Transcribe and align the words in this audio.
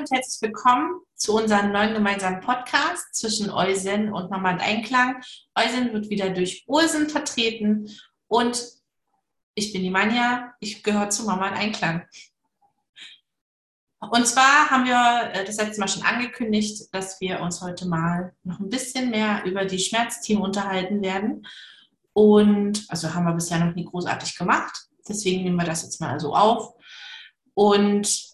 und 0.00 0.10
herzlich 0.10 0.40
willkommen 0.40 1.02
zu 1.14 1.36
unserem 1.36 1.72
neuen 1.72 1.92
gemeinsamen 1.92 2.40
Podcast 2.40 3.14
zwischen 3.14 3.50
Eusen 3.50 4.10
und 4.10 4.30
Mama 4.30 4.52
und 4.52 4.60
Einklang. 4.60 5.22
Eusen 5.54 5.92
wird 5.92 6.08
wieder 6.08 6.30
durch 6.30 6.64
Ursen 6.66 7.10
vertreten 7.10 7.86
und 8.26 8.64
ich 9.54 9.74
bin 9.74 9.82
die 9.82 9.90
Manja, 9.90 10.54
ich 10.58 10.82
gehöre 10.82 11.10
zu 11.10 11.24
Mama 11.24 11.48
und 11.48 11.54
Einklang. 11.54 12.06
Und 13.98 14.26
zwar 14.26 14.70
haben 14.70 14.86
wir 14.86 15.32
äh, 15.34 15.44
das 15.44 15.58
letzte 15.58 15.80
Mal 15.80 15.88
schon 15.88 16.04
angekündigt, 16.04 16.88
dass 16.92 17.20
wir 17.20 17.40
uns 17.40 17.60
heute 17.60 17.86
mal 17.86 18.32
noch 18.42 18.58
ein 18.58 18.70
bisschen 18.70 19.10
mehr 19.10 19.44
über 19.44 19.66
die 19.66 19.78
Schmerzteam 19.78 20.40
unterhalten 20.40 21.02
werden. 21.02 21.46
Und 22.14 22.86
also 22.88 23.12
haben 23.12 23.26
wir 23.26 23.34
bisher 23.34 23.62
noch 23.62 23.74
nie 23.74 23.84
großartig 23.84 24.38
gemacht. 24.38 24.74
Deswegen 25.06 25.44
nehmen 25.44 25.56
wir 25.56 25.66
das 25.66 25.82
jetzt 25.82 26.00
mal 26.00 26.18
so 26.18 26.34
auf. 26.34 26.72
Und 27.52 28.29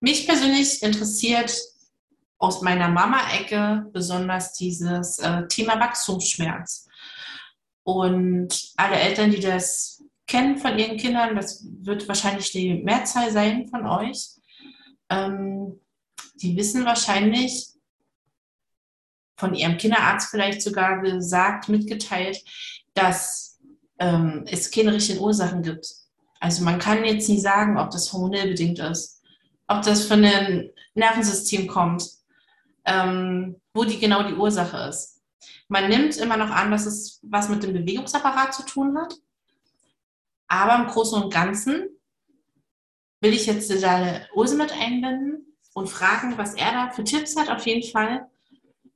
mich 0.00 0.26
persönlich 0.26 0.82
interessiert 0.82 1.56
aus 2.38 2.62
meiner 2.62 2.88
Mama-Ecke 2.88 3.86
besonders 3.92 4.54
dieses 4.54 5.18
äh, 5.18 5.46
Thema 5.46 5.78
Wachstumsschmerz. 5.78 6.88
Und 7.82 8.72
alle 8.76 8.96
Eltern, 8.96 9.30
die 9.30 9.40
das 9.40 10.02
kennen 10.26 10.56
von 10.56 10.78
ihren 10.78 10.96
Kindern, 10.96 11.36
das 11.36 11.64
wird 11.82 12.08
wahrscheinlich 12.08 12.50
die 12.50 12.74
Mehrzahl 12.82 13.30
sein 13.30 13.68
von 13.68 13.86
euch, 13.86 14.30
ähm, 15.10 15.80
die 16.36 16.56
wissen 16.56 16.84
wahrscheinlich 16.86 17.68
von 19.36 19.54
ihrem 19.54 19.76
Kinderarzt 19.76 20.30
vielleicht 20.30 20.62
sogar 20.62 21.02
gesagt, 21.02 21.68
mitgeteilt, 21.68 22.42
dass 22.94 23.58
ähm, 23.98 24.44
es 24.46 24.70
keine 24.70 24.96
Ursachen 25.20 25.62
gibt. 25.62 25.86
Also 26.38 26.64
man 26.64 26.78
kann 26.78 27.04
jetzt 27.04 27.28
nie 27.28 27.40
sagen, 27.40 27.76
ob 27.78 27.90
das 27.90 28.12
hormonell 28.12 28.48
bedingt 28.48 28.78
ist 28.78 29.19
ob 29.70 29.82
das 29.82 30.04
von 30.04 30.22
dem 30.22 30.70
Nervensystem 30.94 31.68
kommt, 31.68 32.04
ähm, 32.84 33.60
wo 33.72 33.84
die 33.84 34.00
genau 34.00 34.24
die 34.24 34.34
Ursache 34.34 34.76
ist. 34.88 35.22
Man 35.68 35.88
nimmt 35.88 36.16
immer 36.16 36.36
noch 36.36 36.50
an, 36.50 36.72
dass 36.72 36.86
es 36.86 37.20
was 37.22 37.48
mit 37.48 37.62
dem 37.62 37.72
Bewegungsapparat 37.72 38.52
zu 38.52 38.64
tun 38.64 38.98
hat. 38.98 39.14
Aber 40.48 40.74
im 40.74 40.90
Großen 40.90 41.22
und 41.22 41.32
Ganzen 41.32 41.88
will 43.20 43.32
ich 43.32 43.46
jetzt 43.46 43.68
seine 43.68 44.26
Use 44.34 44.56
mit 44.56 44.72
einbinden 44.72 45.56
und 45.74 45.88
fragen, 45.88 46.36
was 46.36 46.54
er 46.54 46.72
da 46.72 46.90
für 46.90 47.04
Tipps 47.04 47.36
hat, 47.36 47.48
auf 47.48 47.64
jeden 47.64 47.88
Fall, 47.88 48.28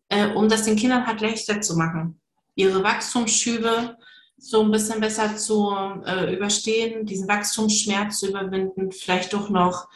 äh, 0.09 0.27
um 0.31 0.48
das 0.48 0.65
den 0.65 0.75
Kindern 0.75 1.07
halt 1.07 1.20
leichter 1.20 1.61
zu 1.61 1.77
machen. 1.77 2.20
Ihre 2.57 2.83
Wachstumsschübe 2.83 3.97
so 4.37 4.63
ein 4.63 4.73
bisschen 4.73 5.01
besser 5.01 5.37
zu 5.37 5.70
äh, 6.05 6.35
überstehen, 6.35 7.07
diesen 7.07 7.29
Wachstumsschmerz 7.29 8.19
zu 8.19 8.29
überwinden, 8.31 8.91
vielleicht 8.91 9.33
doch 9.33 9.48
noch 9.51 9.89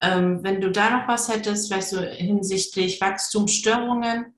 ähm, 0.00 0.42
wenn 0.42 0.60
du 0.60 0.70
da 0.70 0.90
noch 0.90 1.08
was 1.08 1.28
hättest, 1.28 1.68
vielleicht 1.68 1.88
so 1.88 2.00
hinsichtlich 2.00 3.00
Wachstumsstörungen, 3.00 4.34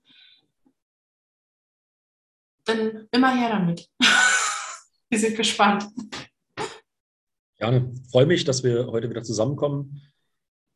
dann 2.65 3.09
immer 3.11 3.35
her 3.35 3.51
damit. 3.51 3.89
wir 5.09 5.19
sind 5.19 5.37
gespannt. 5.37 5.87
Gerne. 7.57 7.93
Freue 8.11 8.27
mich, 8.27 8.45
dass 8.45 8.63
wir 8.63 8.87
heute 8.87 9.11
wieder 9.11 9.23
zusammenkommen. 9.23 10.03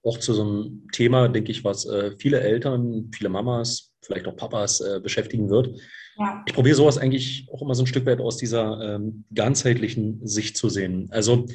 Auch 0.03 0.19
zu 0.19 0.35
so 0.35 0.43
einem 0.43 0.89
Thema, 0.91 1.29
denke 1.29 1.53
ich, 1.53 1.63
was 1.63 1.85
äh, 1.87 2.17
viele 2.19 2.41
Eltern, 2.41 3.11
viele 3.15 3.29
Mamas, 3.29 3.93
vielleicht 4.01 4.27
auch 4.27 4.37
Papas 4.37 4.81
äh, 4.81 4.99
beschäftigen 5.01 5.49
wird. 5.49 5.79
Ja. 6.19 6.43
Ich 6.47 6.55
probiere 6.55 6.75
sowas 6.75 6.99
eigentlich 6.99 7.47
auch 7.53 7.63
immer 7.63 7.77
so 7.77 7.85
ein 7.85 7.87
Stück 7.87 8.05
weit 8.07 8.21
aus 8.21 8.37
dieser 8.37 8.97
ähm, 8.97 9.25
ganzheitlichen 9.33 10.27
Sicht 10.27 10.57
zu 10.57 10.69
sehen. 10.69 11.09
Also 11.13 11.47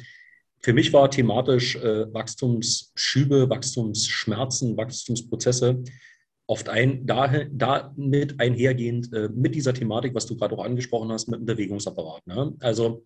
für 0.60 0.72
mich 0.72 0.92
war 0.92 1.10
thematisch 1.10 1.76
äh, 1.76 2.12
Wachstumsschübe, 2.12 3.48
Wachstumsschmerzen, 3.48 4.76
Wachstumsprozesse 4.76 5.82
oft 6.48 6.68
ein, 6.68 7.06
dahin, 7.06 7.50
damit 7.56 8.40
einhergehend 8.40 9.12
äh, 9.12 9.28
mit 9.28 9.54
dieser 9.54 9.74
Thematik, 9.74 10.14
was 10.14 10.26
du 10.26 10.36
gerade 10.36 10.56
auch 10.56 10.64
angesprochen 10.64 11.12
hast, 11.12 11.28
mit 11.28 11.40
dem 11.40 11.46
Bewegungsapparat. 11.46 12.26
Ne? 12.26 12.54
Also 12.60 13.04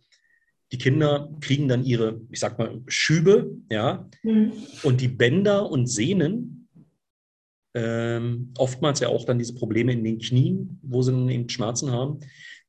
die 0.71 0.79
Kinder 0.79 1.31
kriegen 1.41 1.69
dann 1.69 1.85
ihre, 1.85 2.21
ich 2.31 2.41
sag 2.41 2.59
mal, 2.59 2.81
Schübe, 2.87 3.51
ja, 3.71 4.09
mhm. 4.23 4.53
und 4.85 5.01
die 5.01 5.09
Bänder 5.09 5.71
und 5.71 5.87
Sehnen, 5.87 6.69
ähm, 7.75 8.53
oftmals 8.57 9.01
ja 9.01 9.09
auch 9.09 9.25
dann 9.25 9.39
diese 9.39 9.55
Probleme 9.55 9.93
in 9.93 10.05
den 10.05 10.19
Knien, 10.19 10.79
wo 10.83 11.03
sie 11.03 11.11
dann 11.11 11.29
eben 11.29 11.49
Schmerzen 11.49 11.91
haben, 11.91 12.21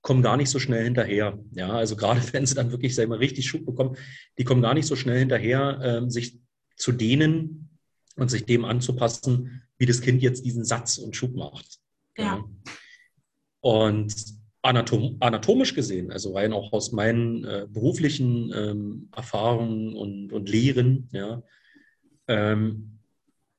kommen 0.04 0.22
gar 0.22 0.38
nicht 0.38 0.50
so 0.50 0.60
schnell 0.60 0.84
hinterher. 0.84 1.40
Ja, 1.54 1.72
also 1.72 1.96
gerade 1.96 2.22
wenn 2.34 2.46
sie 2.46 2.54
dann 2.54 2.72
wirklich, 2.72 2.96
mal, 3.08 3.18
richtig 3.18 3.48
Schub 3.48 3.66
bekommen, 3.66 3.98
die 4.38 4.44
kommen 4.44 4.62
gar 4.62 4.76
nicht 4.76 4.86
so 4.86 4.96
schnell 4.96 5.18
hinterher, 5.18 5.80
äh, 6.04 6.10
sich 6.12 6.40
zu 6.78 6.92
dehnen 6.92 7.80
und 8.16 8.30
sich 8.30 8.46
dem 8.46 8.66
anzupassen, 8.66 9.64
wie 9.80 9.88
das 9.88 10.02
Kind 10.02 10.22
jetzt 10.22 10.46
diesen 10.46 10.66
Satz 10.66 11.00
und 11.00 11.16
Schub 11.16 11.36
macht. 11.36 11.80
Ja. 12.16 12.24
ja. 12.24 12.46
Und 13.62 14.14
anatom 14.62 15.18
anatomisch 15.20 15.74
gesehen, 15.74 16.12
also 16.12 16.34
rein 16.34 16.54
auch 16.54 16.72
aus 16.74 16.92
meinen 16.92 17.44
äh, 17.44 17.66
beruflichen 17.70 18.52
ähm, 18.56 19.10
Erfahrungen 19.16 19.96
und, 19.96 20.32
und 20.32 20.50
Lehren, 20.50 21.10
ja, 21.12 21.44
ähm, 22.28 23.00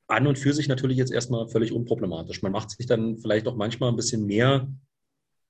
an 0.06 0.26
und 0.26 0.38
für 0.38 0.52
sich 0.52 0.68
natürlich 0.68 0.98
jetzt 0.98 1.12
erstmal 1.12 1.48
völlig 1.48 1.72
unproblematisch. 1.72 2.42
Man 2.42 2.52
macht 2.52 2.70
sich 2.70 2.86
dann 2.86 3.18
vielleicht 3.18 3.46
auch 3.46 3.56
manchmal 3.56 3.90
ein 3.90 3.96
bisschen 3.96 4.26
mehr 4.26 4.68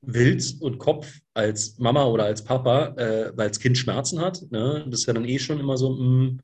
Wild 0.06 0.56
und 0.60 0.78
Kopf 0.78 1.20
als 1.34 1.78
Mama 1.78 2.04
oder 2.06 2.24
als 2.24 2.44
Papa, 2.44 2.94
äh, 2.96 3.32
weil 3.36 3.48
das 3.48 3.60
Kind 3.60 3.78
Schmerzen 3.78 4.20
hat. 4.20 4.42
Ne? 4.50 4.84
Das 4.88 5.00
ist 5.00 5.06
ja 5.06 5.12
dann 5.12 5.24
eh 5.24 5.38
schon 5.38 5.60
immer 5.60 5.76
so, 5.76 5.90
mh, 5.90 5.98
hm, 5.98 6.40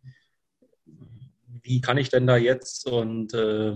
wie 1.63 1.81
kann 1.81 1.99
ich 1.99 2.09
denn 2.09 2.27
da 2.27 2.37
jetzt? 2.37 2.87
Und 2.87 3.35
äh, 3.35 3.73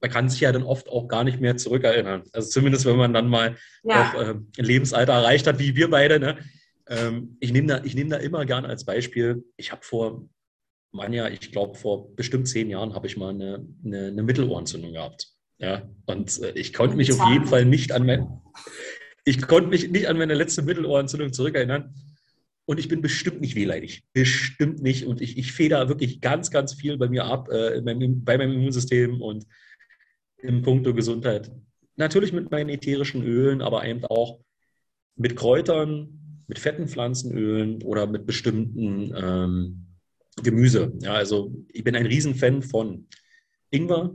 man 0.00 0.10
kann 0.10 0.28
sich 0.28 0.40
ja 0.40 0.52
dann 0.52 0.62
oft 0.62 0.88
auch 0.88 1.08
gar 1.08 1.24
nicht 1.24 1.40
mehr 1.40 1.56
zurückerinnern. 1.56 2.22
Also 2.32 2.48
zumindest, 2.48 2.84
wenn 2.84 2.96
man 2.96 3.12
dann 3.12 3.28
mal 3.28 3.56
ja. 3.82 4.10
auch 4.10 4.14
äh, 4.14 4.34
ein 4.34 4.64
Lebensalter 4.64 5.14
erreicht 5.14 5.46
hat, 5.46 5.58
wie 5.58 5.74
wir 5.76 5.90
beide. 5.90 6.20
Ne? 6.20 6.38
Ähm, 6.88 7.36
ich 7.40 7.52
nehme 7.52 7.68
da, 7.68 7.80
nehm 7.80 8.10
da 8.10 8.16
immer 8.16 8.44
gerne 8.44 8.68
als 8.68 8.84
Beispiel, 8.84 9.44
ich 9.56 9.72
habe 9.72 9.82
vor, 9.82 10.28
Manja, 10.92 11.28
ich 11.28 11.52
glaube 11.52 11.76
vor 11.76 12.14
bestimmt 12.14 12.48
zehn 12.48 12.70
Jahren 12.70 12.94
habe 12.94 13.06
ich 13.06 13.16
mal 13.16 13.30
eine, 13.30 13.66
eine, 13.84 14.06
eine 14.08 14.22
Mittelohrentzündung 14.22 14.92
gehabt. 14.92 15.28
Ja, 15.58 15.88
und 16.04 16.42
äh, 16.42 16.52
ich 16.52 16.72
konnte 16.72 16.96
mich 16.96 17.12
auf 17.12 17.28
jeden 17.30 17.46
Fall 17.46 17.64
nicht 17.64 17.92
an 17.92 18.04
mein, 18.04 18.40
ich 19.26 19.42
konnte 19.42 19.68
mich 19.68 19.90
nicht 19.90 20.08
an 20.08 20.16
meine 20.16 20.34
letzte 20.34 20.62
Mittelohrentzündung 20.62 21.32
zurückerinnern. 21.32 21.92
Und 22.64 22.78
ich 22.78 22.88
bin 22.88 23.00
bestimmt 23.00 23.40
nicht 23.40 23.56
wehleidig. 23.56 24.04
Bestimmt 24.12 24.82
nicht. 24.82 25.04
Und 25.04 25.20
ich, 25.20 25.36
ich 25.36 25.52
feder 25.52 25.88
wirklich 25.88 26.20
ganz, 26.20 26.50
ganz 26.50 26.74
viel 26.74 26.96
bei 26.96 27.08
mir 27.08 27.24
ab, 27.24 27.48
äh, 27.50 27.80
meinem, 27.80 28.24
bei 28.24 28.38
meinem 28.38 28.52
Immunsystem 28.52 29.20
und 29.20 29.46
im 30.38 30.62
Punkto 30.62 30.94
Gesundheit. 30.94 31.50
Natürlich 31.96 32.32
mit 32.32 32.50
meinen 32.50 32.70
ätherischen 32.70 33.24
Ölen, 33.24 33.62
aber 33.62 33.84
eben 33.84 34.04
auch 34.04 34.40
mit 35.16 35.34
Kräutern, 35.34 36.44
mit 36.46 36.60
fetten 36.60 36.86
Pflanzenölen 36.86 37.82
oder 37.82 38.06
mit 38.06 38.26
bestimmten 38.26 39.12
ähm, 39.16 39.86
Gemüse. 40.42 40.92
Ja, 41.00 41.14
also 41.14 41.52
ich 41.72 41.82
bin 41.82 41.96
ein 41.96 42.06
Riesenfan 42.06 42.62
von 42.62 43.08
Ingwer, 43.70 44.14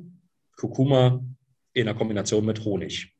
Kurkuma 0.56 1.26
in 1.74 1.86
der 1.86 1.96
Kombination 1.96 2.46
mit 2.46 2.64
Honig. 2.64 3.14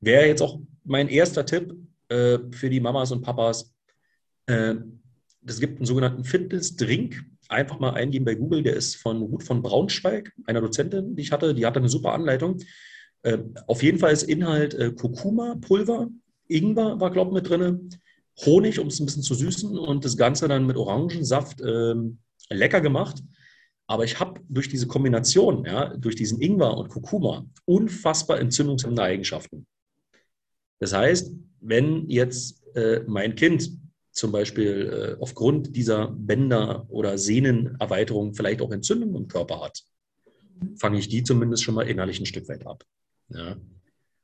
Wäre 0.00 0.26
jetzt 0.26 0.40
auch 0.42 0.60
mein 0.90 1.08
erster 1.08 1.46
Tipp 1.46 1.72
äh, 2.08 2.38
für 2.50 2.68
die 2.68 2.80
Mamas 2.80 3.12
und 3.12 3.22
Papas. 3.22 3.72
Äh, 4.46 4.74
es 5.46 5.60
gibt 5.60 5.78
einen 5.78 5.86
sogenannten 5.86 6.24
Fitness-Drink. 6.24 7.24
Einfach 7.48 7.78
mal 7.78 7.94
eingeben 7.94 8.24
bei 8.24 8.34
Google. 8.34 8.64
Der 8.64 8.74
ist 8.74 8.96
von 8.96 9.22
Ruth 9.22 9.44
von 9.44 9.62
Braunschweig, 9.62 10.32
einer 10.46 10.60
Dozentin, 10.60 11.14
die 11.14 11.22
ich 11.22 11.32
hatte. 11.32 11.54
Die 11.54 11.64
hatte 11.64 11.78
eine 11.78 11.88
super 11.88 12.12
Anleitung. 12.12 12.58
Äh, 13.22 13.38
auf 13.68 13.84
jeden 13.84 13.98
Fall 13.98 14.12
ist 14.12 14.24
Inhalt 14.24 14.74
äh, 14.74 14.90
Kurkuma-Pulver, 14.90 16.08
Ingwer 16.48 16.98
war, 17.00 17.12
glaube 17.12 17.30
ich, 17.30 17.34
mit 17.34 17.48
drin, 17.48 17.90
Honig, 18.44 18.80
um 18.80 18.88
es 18.88 18.98
ein 18.98 19.06
bisschen 19.06 19.22
zu 19.22 19.34
süßen 19.34 19.78
und 19.78 20.04
das 20.04 20.16
Ganze 20.16 20.48
dann 20.48 20.66
mit 20.66 20.76
Orangensaft 20.76 21.60
ähm, 21.60 22.18
lecker 22.48 22.80
gemacht. 22.80 23.22
Aber 23.86 24.04
ich 24.04 24.18
habe 24.18 24.40
durch 24.48 24.68
diese 24.68 24.88
Kombination, 24.88 25.64
ja, 25.66 25.96
durch 25.96 26.16
diesen 26.16 26.40
Ingwer 26.40 26.76
und 26.76 26.88
Kurkuma, 26.88 27.46
unfassbar 27.64 28.40
entzündungshemmende 28.40 29.02
Eigenschaften. 29.02 29.66
Das 30.80 30.92
heißt, 30.92 31.32
wenn 31.60 32.08
jetzt 32.10 32.60
äh, 32.74 33.00
mein 33.06 33.36
Kind 33.36 33.70
zum 34.10 34.32
Beispiel 34.32 35.16
äh, 35.18 35.22
aufgrund 35.22 35.76
dieser 35.76 36.08
Bänder- 36.08 36.86
oder 36.88 37.16
Sehnenerweiterung 37.16 38.34
vielleicht 38.34 38.60
auch 38.60 38.72
Entzündungen 38.72 39.14
im 39.14 39.28
Körper 39.28 39.60
hat, 39.60 39.84
fange 40.76 40.98
ich 40.98 41.08
die 41.08 41.22
zumindest 41.22 41.62
schon 41.62 41.74
mal 41.74 41.88
innerlich 41.88 42.18
ein 42.18 42.26
Stück 42.26 42.48
weit 42.48 42.66
ab. 42.66 42.84
Ja. 43.28 43.56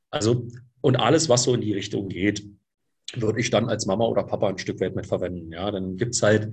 Also, 0.09 0.47
und 0.81 0.95
alles, 0.97 1.29
was 1.29 1.43
so 1.43 1.53
in 1.53 1.61
die 1.61 1.73
Richtung 1.73 2.09
geht, 2.09 2.43
würde 3.15 3.39
ich 3.39 3.49
dann 3.49 3.69
als 3.69 3.85
Mama 3.85 4.05
oder 4.05 4.23
Papa 4.23 4.49
ein 4.49 4.57
Stück 4.57 4.79
weit 4.79 4.95
mit 4.95 5.07
verwenden. 5.07 5.51
Ja, 5.51 5.71
dann 5.71 5.97
gibt 5.97 6.15
es 6.15 6.21
halt 6.21 6.51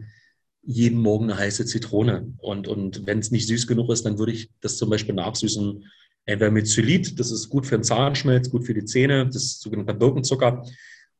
jeden 0.62 1.01
Morgen 1.01 1.25
eine 1.25 1.39
heiße 1.39 1.67
Zitrone. 1.67 2.33
Und, 2.39 2.69
und 2.69 3.06
wenn 3.06 3.19
es 3.19 3.31
nicht 3.31 3.49
süß 3.49 3.67
genug 3.67 3.91
ist, 3.91 4.06
dann 4.06 4.19
würde 4.19 4.33
ich 4.33 4.51
das 4.61 4.77
zum 4.77 4.91
Beispiel 4.91 5.15
nachsüßen 5.15 5.85
Entweder 6.26 6.50
mit 6.50 6.65
Xylit, 6.65 7.19
das 7.21 7.31
ist 7.31 7.49
gut 7.49 7.67
für 7.67 7.76
den 7.76 7.85
Zahnschmelz, 7.85 8.50
gut 8.50 8.65
für 8.65 8.75
die 8.75 8.85
Zähne, 8.85 9.26
das 9.26 9.37
ist 9.37 9.61
sogenannter 9.61 9.94
Birkenzucker. 9.94 10.65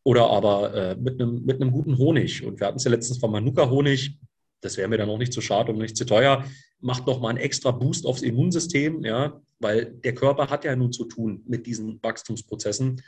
Oder 0.03 0.29
aber 0.31 0.75
äh, 0.75 0.97
mit, 0.97 1.21
einem, 1.21 1.45
mit 1.45 1.61
einem 1.61 1.73
guten 1.73 1.97
Honig. 1.99 2.45
Und 2.45 2.61
wir 2.61 2.67
hatten 2.67 2.77
es 2.77 2.85
ja 2.85 2.91
letztens 2.91 3.19
von 3.19 3.31
Manuka-Honig. 3.31 4.19
das 4.61 4.77
wäre 4.77 4.89
mir 4.89 4.99
dann 4.99 5.09
auch 5.09 5.19
nicht 5.19 5.33
zu 5.33 5.41
schade 5.41 5.73
und 5.73 5.79
nicht 5.79 5.97
zu 5.97 6.05
teuer. 6.05 6.45
Macht 6.81 7.07
noch 7.07 7.21
mal 7.21 7.31
einen 7.31 7.39
extra 7.39 7.71
Boost 7.71 8.07
aufs 8.07 8.23
Immunsystem, 8.23 9.05
ja, 9.05 9.41
weil 9.59 9.93
der 10.05 10.15
Körper 10.15 10.49
hat 10.51 10.65
ja 10.65 10.77
nun 10.77 10.93
zu 10.93 11.05
tun 11.05 11.43
mit 11.47 11.67
diesen 11.67 12.03
Wachstumsprozessen. 12.03 13.03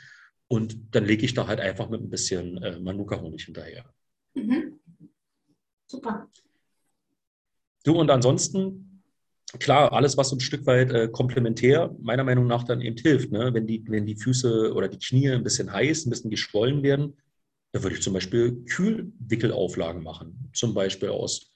Und 0.47 0.77
dann 0.91 1.05
lege 1.05 1.25
ich 1.25 1.33
da 1.33 1.47
halt 1.47 1.59
einfach 1.59 1.89
mit 1.89 2.01
ein 2.01 2.09
bisschen 2.09 2.57
äh, 2.63 2.79
Manuka-Honig 2.79 3.43
hinterher. 3.45 3.85
Mhm. 4.33 4.79
Super. 5.87 6.29
Du 7.83 7.93
und 7.93 8.09
ansonsten, 8.09 8.96
klar, 9.59 9.93
alles, 9.93 10.17
was 10.17 10.29
so 10.29 10.35
ein 10.35 10.41
Stück 10.41 10.65
weit 10.65 10.91
äh, 10.91 11.07
komplementär 11.07 11.95
meiner 11.99 12.23
Meinung 12.23 12.47
nach 12.47 12.63
dann 12.63 12.81
eben 12.81 12.97
hilft. 12.97 13.31
Ne? 13.31 13.53
Wenn, 13.53 13.67
die, 13.67 13.83
wenn 13.87 14.05
die 14.05 14.15
Füße 14.15 14.73
oder 14.73 14.87
die 14.87 14.99
Knie 14.99 15.29
ein 15.29 15.43
bisschen 15.43 15.71
heiß, 15.71 16.05
ein 16.05 16.09
bisschen 16.09 16.31
geschwollen 16.31 16.83
werden, 16.83 17.17
da 17.71 17.83
würde 17.83 17.95
ich 17.95 18.01
zum 18.01 18.13
Beispiel 18.13 18.63
Kühlwickelauflagen 18.65 20.03
machen. 20.03 20.49
Zum 20.53 20.73
Beispiel 20.73 21.09
aus 21.09 21.51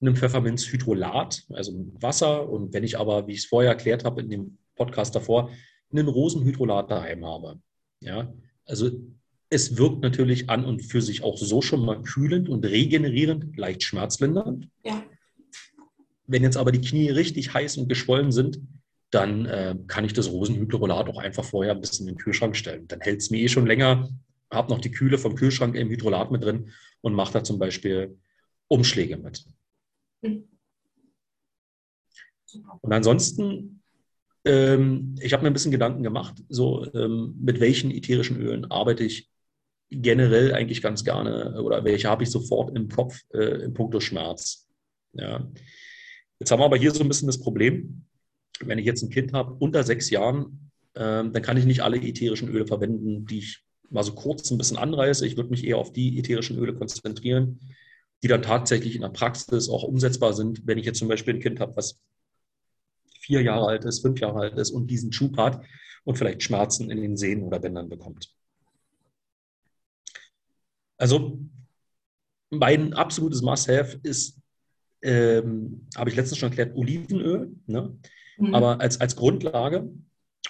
einem 0.00 0.16
Pfefferminzhydrolat, 0.16 1.44
also 1.50 1.72
Wasser. 2.00 2.48
Und 2.48 2.72
wenn 2.72 2.84
ich 2.84 2.98
aber, 2.98 3.26
wie 3.26 3.32
ich 3.32 3.38
es 3.38 3.46
vorher 3.46 3.70
erklärt 3.70 4.04
habe 4.04 4.20
in 4.20 4.30
dem 4.30 4.58
Podcast 4.76 5.14
davor, 5.14 5.50
einen 5.90 6.08
Rosenhydrolat 6.08 6.90
daheim 6.90 7.24
habe. 7.24 7.60
Ja, 8.00 8.32
also 8.64 8.90
es 9.50 9.76
wirkt 9.76 10.02
natürlich 10.02 10.48
an 10.48 10.64
und 10.64 10.80
für 10.80 11.02
sich 11.02 11.22
auch 11.22 11.36
so 11.36 11.60
schon 11.60 11.84
mal 11.84 12.02
kühlend 12.02 12.48
und 12.48 12.64
regenerierend, 12.64 13.56
leicht 13.56 13.82
schmerzlindernd. 13.82 14.68
Ja. 14.82 15.02
Wenn 16.32 16.42
jetzt 16.42 16.56
aber 16.56 16.72
die 16.72 16.80
Knie 16.80 17.10
richtig 17.10 17.54
heiß 17.54 17.76
und 17.76 17.88
geschwollen 17.88 18.32
sind, 18.32 18.60
dann 19.10 19.46
äh, 19.46 19.76
kann 19.86 20.04
ich 20.04 20.14
das 20.14 20.30
Rosenhydrolat 20.30 21.08
auch 21.08 21.18
einfach 21.18 21.44
vorher 21.44 21.74
ein 21.74 21.80
bisschen 21.80 22.08
in 22.08 22.14
den 22.14 22.18
Kühlschrank 22.18 22.56
stellen. 22.56 22.88
Dann 22.88 23.00
hält 23.00 23.20
es 23.20 23.30
mir 23.30 23.40
eh 23.40 23.48
schon 23.48 23.66
länger 23.66 24.08
habe 24.52 24.70
noch 24.70 24.80
die 24.80 24.90
Kühle 24.90 25.18
vom 25.18 25.34
Kühlschrank 25.34 25.74
im 25.74 25.88
Hydrolat 25.88 26.30
mit 26.30 26.44
drin 26.44 26.70
und 27.00 27.14
mache 27.14 27.32
da 27.32 27.44
zum 27.44 27.58
Beispiel 27.58 28.18
Umschläge 28.68 29.16
mit. 29.16 29.44
Mhm. 30.22 30.48
Und 32.82 32.92
ansonsten, 32.92 33.82
ähm, 34.44 35.14
ich 35.20 35.32
habe 35.32 35.42
mir 35.42 35.50
ein 35.50 35.54
bisschen 35.54 35.72
Gedanken 35.72 36.02
gemacht, 36.02 36.42
so 36.48 36.86
ähm, 36.94 37.34
mit 37.40 37.60
welchen 37.60 37.90
ätherischen 37.90 38.40
Ölen 38.40 38.70
arbeite 38.70 39.04
ich 39.04 39.30
generell 39.88 40.54
eigentlich 40.54 40.82
ganz 40.82 41.04
gerne 41.04 41.62
oder 41.62 41.84
welche 41.84 42.08
habe 42.08 42.22
ich 42.22 42.30
sofort 42.30 42.76
im 42.76 42.88
Kopf 42.88 43.20
äh, 43.32 43.64
im 43.64 43.74
Punkto 43.74 44.00
Schmerz. 44.00 44.68
Ja. 45.14 45.50
Jetzt 46.42 46.50
haben 46.50 46.58
wir 46.58 46.64
aber 46.64 46.76
hier 46.76 46.90
so 46.90 47.04
ein 47.04 47.08
bisschen 47.08 47.28
das 47.28 47.38
Problem, 47.38 48.04
wenn 48.58 48.76
ich 48.76 48.84
jetzt 48.84 49.00
ein 49.00 49.10
Kind 49.10 49.32
habe 49.32 49.54
unter 49.60 49.84
sechs 49.84 50.10
Jahren, 50.10 50.72
ähm, 50.96 51.32
dann 51.32 51.40
kann 51.40 51.56
ich 51.56 51.66
nicht 51.66 51.82
alle 51.82 51.98
ätherischen 51.98 52.48
Öle 52.48 52.66
verwenden, 52.66 53.26
die 53.26 53.38
ich 53.38 53.64
mal 53.90 54.02
so 54.02 54.12
kurz 54.12 54.50
ein 54.50 54.58
bisschen 54.58 54.76
anreiße. 54.76 55.24
Ich 55.24 55.36
würde 55.36 55.50
mich 55.50 55.64
eher 55.64 55.78
auf 55.78 55.92
die 55.92 56.18
ätherischen 56.18 56.58
Öle 56.58 56.74
konzentrieren, 56.74 57.60
die 58.24 58.26
dann 58.26 58.42
tatsächlich 58.42 58.96
in 58.96 59.02
der 59.02 59.10
Praxis 59.10 59.68
auch 59.68 59.84
umsetzbar 59.84 60.32
sind. 60.32 60.66
Wenn 60.66 60.78
ich 60.78 60.84
jetzt 60.84 60.98
zum 60.98 61.06
Beispiel 61.06 61.34
ein 61.34 61.40
Kind 61.40 61.60
habe, 61.60 61.76
was 61.76 62.00
vier 63.20 63.40
Jahre 63.42 63.68
alt 63.68 63.84
ist, 63.84 64.00
fünf 64.00 64.18
Jahre 64.18 64.40
alt 64.40 64.58
ist 64.58 64.72
und 64.72 64.88
diesen 64.88 65.12
Schub 65.12 65.36
hat 65.36 65.64
und 66.02 66.18
vielleicht 66.18 66.42
Schmerzen 66.42 66.90
in 66.90 67.00
den 67.00 67.16
Sehnen 67.16 67.44
oder 67.44 67.60
Bändern 67.60 67.88
bekommt. 67.88 68.34
Also 70.96 71.38
mein 72.50 72.94
absolutes 72.94 73.42
Must-Have 73.42 74.00
ist, 74.02 74.41
ähm, 75.02 75.86
habe 75.96 76.10
ich 76.10 76.16
letztens 76.16 76.38
schon 76.38 76.50
erklärt, 76.50 76.76
Olivenöl, 76.76 77.52
ne? 77.66 77.96
Mhm. 78.38 78.54
aber 78.54 78.80
als, 78.80 79.00
als 79.00 79.16
Grundlage. 79.16 79.90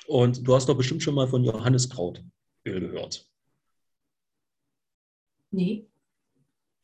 Und 0.06 0.46
du 0.46 0.54
hast 0.54 0.68
doch 0.68 0.76
bestimmt 0.76 1.02
schon 1.02 1.14
mal 1.14 1.28
von 1.28 1.44
Johanniskrautöl 1.44 2.24
gehört. 2.64 3.28
Nee. 5.50 5.86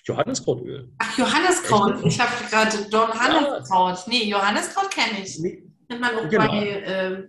Johanneskrautöl. 0.05 0.93
Ach, 0.99 1.19
Johanneskraut. 1.19 2.05
Ich 2.05 2.19
habe 2.21 2.33
gerade 2.49 2.77
Johanneskraut. 2.91 4.09
Nee, 4.09 4.25
Johanneskraut 4.25 4.91
kenne 4.91 5.25
ich. 5.25 5.39
Nee. 5.39 5.65
Nimmt 5.89 6.01
man 6.01 6.17
auch 6.17 6.29
genau. 6.29 6.47
bei, 6.47 6.69
äh, 6.69 7.29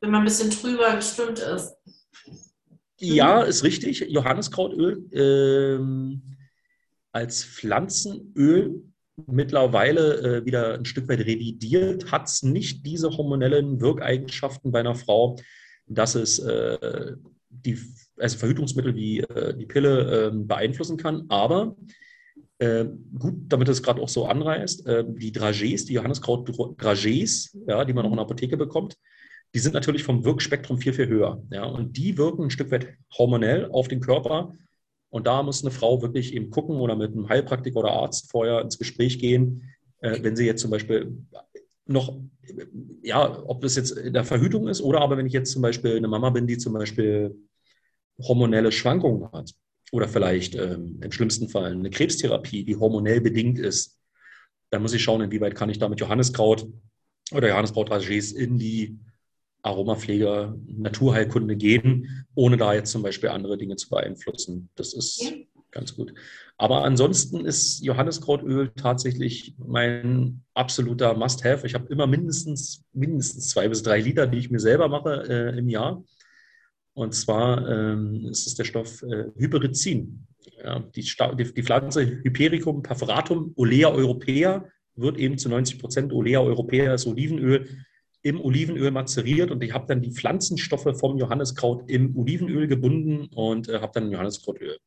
wenn 0.00 0.10
man 0.10 0.22
ein 0.22 0.24
bisschen 0.24 0.50
trüber 0.50 0.96
gestimmt 0.96 1.38
ist. 1.38 1.74
Ja, 2.98 3.42
ist 3.42 3.64
richtig. 3.64 4.00
Johanneskrautöl 4.08 5.08
ähm, 5.12 6.36
als 7.12 7.44
Pflanzenöl 7.44 8.82
mittlerweile 9.26 10.38
äh, 10.38 10.44
wieder 10.44 10.74
ein 10.74 10.84
Stück 10.84 11.08
weit 11.08 11.20
revidiert, 11.20 12.10
hat 12.10 12.28
es 12.28 12.42
nicht 12.42 12.84
diese 12.84 13.10
hormonellen 13.10 13.80
Wirkeigenschaften 13.80 14.72
bei 14.72 14.80
einer 14.80 14.94
Frau, 14.94 15.36
dass 15.86 16.14
es 16.14 16.38
äh, 16.38 17.12
die 17.48 17.78
also 18.18 18.38
Verhütungsmittel 18.38 18.94
wie 18.94 19.20
äh, 19.20 19.56
die 19.56 19.66
Pille 19.66 20.28
äh, 20.28 20.30
beeinflussen 20.32 20.96
kann. 20.96 21.24
Aber 21.28 21.76
äh, 22.58 22.86
gut, 23.18 23.34
damit 23.48 23.68
es 23.68 23.82
gerade 23.82 24.00
auch 24.00 24.08
so 24.08 24.26
anreißt, 24.26 24.86
äh, 24.86 25.04
die 25.06 25.32
Dragés, 25.32 25.86
die 25.86 25.94
Johanneskraut-Dragés, 25.94 27.56
ja, 27.66 27.84
die 27.84 27.92
man 27.92 28.06
auch 28.06 28.10
in 28.10 28.16
der 28.16 28.24
Apotheke 28.24 28.56
bekommt, 28.56 28.96
die 29.54 29.60
sind 29.60 29.74
natürlich 29.74 30.02
vom 30.02 30.24
Wirkspektrum 30.24 30.78
viel, 30.78 30.92
viel 30.92 31.08
höher. 31.08 31.42
Ja, 31.50 31.64
und 31.64 31.96
die 31.96 32.18
wirken 32.18 32.44
ein 32.44 32.50
Stück 32.50 32.70
weit 32.70 32.88
hormonell 33.16 33.68
auf 33.70 33.88
den 33.88 34.00
Körper. 34.00 34.52
Und 35.14 35.28
da 35.28 35.44
muss 35.44 35.62
eine 35.62 35.70
Frau 35.70 36.02
wirklich 36.02 36.34
eben 36.34 36.50
gucken 36.50 36.74
oder 36.80 36.96
mit 36.96 37.12
einem 37.12 37.28
Heilpraktiker 37.28 37.78
oder 37.78 37.92
Arzt 37.92 38.32
vorher 38.32 38.60
ins 38.62 38.78
Gespräch 38.78 39.20
gehen, 39.20 39.70
äh, 40.00 40.20
wenn 40.24 40.34
sie 40.34 40.44
jetzt 40.44 40.60
zum 40.60 40.72
Beispiel 40.72 41.16
noch, 41.86 42.18
ja, 43.00 43.44
ob 43.46 43.60
das 43.60 43.76
jetzt 43.76 43.92
in 43.92 44.12
der 44.12 44.24
Verhütung 44.24 44.66
ist 44.66 44.80
oder 44.80 45.02
aber 45.02 45.16
wenn 45.16 45.26
ich 45.26 45.32
jetzt 45.32 45.52
zum 45.52 45.62
Beispiel 45.62 45.96
eine 45.96 46.08
Mama 46.08 46.30
bin, 46.30 46.48
die 46.48 46.58
zum 46.58 46.72
Beispiel 46.72 47.32
hormonelle 48.18 48.72
Schwankungen 48.72 49.30
hat 49.30 49.52
oder 49.92 50.08
vielleicht 50.08 50.56
ähm, 50.56 50.98
im 51.00 51.12
schlimmsten 51.12 51.48
Fall 51.48 51.70
eine 51.70 51.90
Krebstherapie, 51.90 52.64
die 52.64 52.74
hormonell 52.74 53.20
bedingt 53.20 53.60
ist, 53.60 53.96
dann 54.70 54.82
muss 54.82 54.94
ich 54.94 55.04
schauen, 55.04 55.20
inwieweit 55.20 55.54
kann 55.54 55.70
ich 55.70 55.78
da 55.78 55.88
mit 55.88 56.00
Johanniskraut 56.00 56.66
oder 57.30 57.50
Johanniskraut-Ragés 57.50 58.34
in 58.34 58.58
die 58.58 58.98
Aromapflege, 59.64 60.54
Naturheilkunde 60.66 61.56
gehen, 61.56 62.26
ohne 62.34 62.56
da 62.56 62.74
jetzt 62.74 62.92
zum 62.92 63.02
Beispiel 63.02 63.30
andere 63.30 63.56
Dinge 63.56 63.76
zu 63.76 63.88
beeinflussen. 63.88 64.68
Das 64.74 64.92
ist 64.92 65.32
ganz 65.70 65.96
gut. 65.96 66.14
Aber 66.56 66.84
ansonsten 66.84 67.44
ist 67.44 67.82
Johanniskrautöl 67.82 68.70
tatsächlich 68.76 69.54
mein 69.58 70.42
absoluter 70.54 71.14
Must-Have. 71.14 71.66
Ich 71.66 71.74
habe 71.74 71.92
immer 71.92 72.06
mindestens, 72.06 72.84
mindestens 72.92 73.48
zwei 73.48 73.68
bis 73.68 73.82
drei 73.82 74.00
Liter, 74.00 74.26
die 74.26 74.38
ich 74.38 74.50
mir 74.50 74.60
selber 74.60 74.88
mache 74.88 75.24
äh, 75.28 75.58
im 75.58 75.68
Jahr. 75.68 76.04
Und 76.92 77.14
zwar 77.14 77.68
ähm, 77.68 78.26
ist 78.30 78.46
es 78.46 78.54
der 78.54 78.64
Stoff 78.64 79.02
äh, 79.02 79.24
Hyperizin. 79.36 80.26
Ja, 80.62 80.78
die, 80.78 81.02
die, 81.02 81.54
die, 81.54 81.62
Pflanze 81.62 82.06
Hypericum 82.06 82.82
perforatum 82.82 83.52
olea 83.56 83.88
europea 83.88 84.64
wird 84.94 85.18
eben 85.18 85.38
zu 85.38 85.48
90 85.48 85.80
Prozent 85.80 86.12
Olea 86.12 86.40
europea, 86.40 86.92
das 86.92 87.06
Olivenöl, 87.06 87.66
im 88.24 88.40
Olivenöl 88.40 88.90
mazeriert 88.90 89.50
und 89.50 89.62
ich 89.62 89.74
habe 89.74 89.86
dann 89.86 90.00
die 90.00 90.10
Pflanzenstoffe 90.10 90.98
vom 90.98 91.18
Johanniskraut 91.18 91.84
im 91.88 92.16
Olivenöl 92.16 92.66
gebunden 92.66 93.28
und 93.34 93.68
äh, 93.68 93.80
habe 93.80 93.92
dann 93.94 94.10
Johanniskrautöl. 94.10 94.78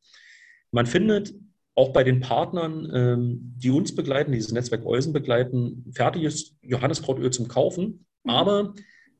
Man 0.72 0.86
findet 0.86 1.32
auch 1.76 1.92
bei 1.92 2.02
den 2.02 2.18
Partnern, 2.18 2.90
ähm, 2.92 3.54
die 3.56 3.70
uns 3.70 3.94
begleiten, 3.94 4.32
dieses 4.32 4.50
Netzwerk 4.50 4.84
Eusen 4.84 5.12
begleiten, 5.12 5.84
fertiges 5.94 6.56
Johanniskrautöl 6.62 7.30
zum 7.30 7.46
Kaufen, 7.46 8.04
mhm. 8.24 8.30
aber 8.30 8.74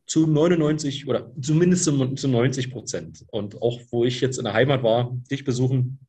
zu 0.04 0.26
99 0.26 1.06
oder 1.06 1.32
zumindest 1.40 1.84
zu, 1.84 2.14
zu 2.14 2.26
90 2.26 2.72
Prozent. 2.72 3.24
Und 3.30 3.62
auch 3.62 3.80
wo 3.90 4.04
ich 4.04 4.20
jetzt 4.20 4.38
in 4.38 4.44
der 4.44 4.54
Heimat 4.54 4.82
war, 4.82 5.16
dich 5.30 5.44
besuchen, 5.44 6.00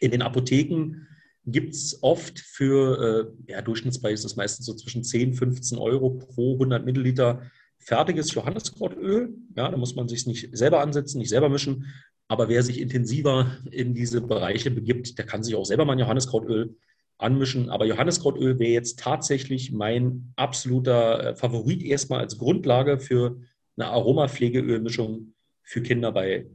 in 0.00 0.10
den 0.10 0.22
Apotheken 0.22 1.06
gibt 1.44 1.74
es 1.74 2.02
oft 2.02 2.38
für, 2.38 3.34
äh, 3.48 3.52
ja, 3.52 3.62
Durchschnittspreis 3.62 4.20
ist 4.20 4.26
es 4.26 4.36
meistens 4.36 4.66
so 4.66 4.74
zwischen 4.74 5.02
10, 5.02 5.34
15 5.34 5.78
Euro 5.78 6.10
pro 6.10 6.54
100 6.54 6.84
Milliliter 6.84 7.42
fertiges 7.78 8.32
Johanniskrautöl. 8.32 9.34
Ja, 9.56 9.70
da 9.70 9.76
muss 9.76 9.96
man 9.96 10.08
sich 10.08 10.26
nicht 10.26 10.56
selber 10.56 10.80
ansetzen, 10.80 11.18
nicht 11.18 11.30
selber 11.30 11.48
mischen. 11.48 11.86
Aber 12.28 12.48
wer 12.48 12.62
sich 12.62 12.80
intensiver 12.80 13.58
in 13.70 13.94
diese 13.94 14.20
Bereiche 14.20 14.70
begibt, 14.70 15.18
der 15.18 15.26
kann 15.26 15.42
sich 15.42 15.54
auch 15.56 15.66
selber 15.66 15.84
mal 15.84 15.94
ein 15.94 15.98
Johanniskrautöl 15.98 16.76
anmischen. 17.18 17.70
Aber 17.70 17.86
Johanniskrautöl 17.86 18.58
wäre 18.58 18.72
jetzt 18.72 19.00
tatsächlich 19.00 19.72
mein 19.72 20.32
absoluter 20.36 21.24
äh, 21.24 21.34
Favorit 21.34 21.82
erstmal 21.82 22.20
als 22.20 22.38
Grundlage 22.38 22.98
für 22.98 23.40
eine 23.76 23.88
Aromapflegeölmischung 23.88 25.34
für 25.62 25.82
Kinder 25.82 26.12
bei 26.12 26.46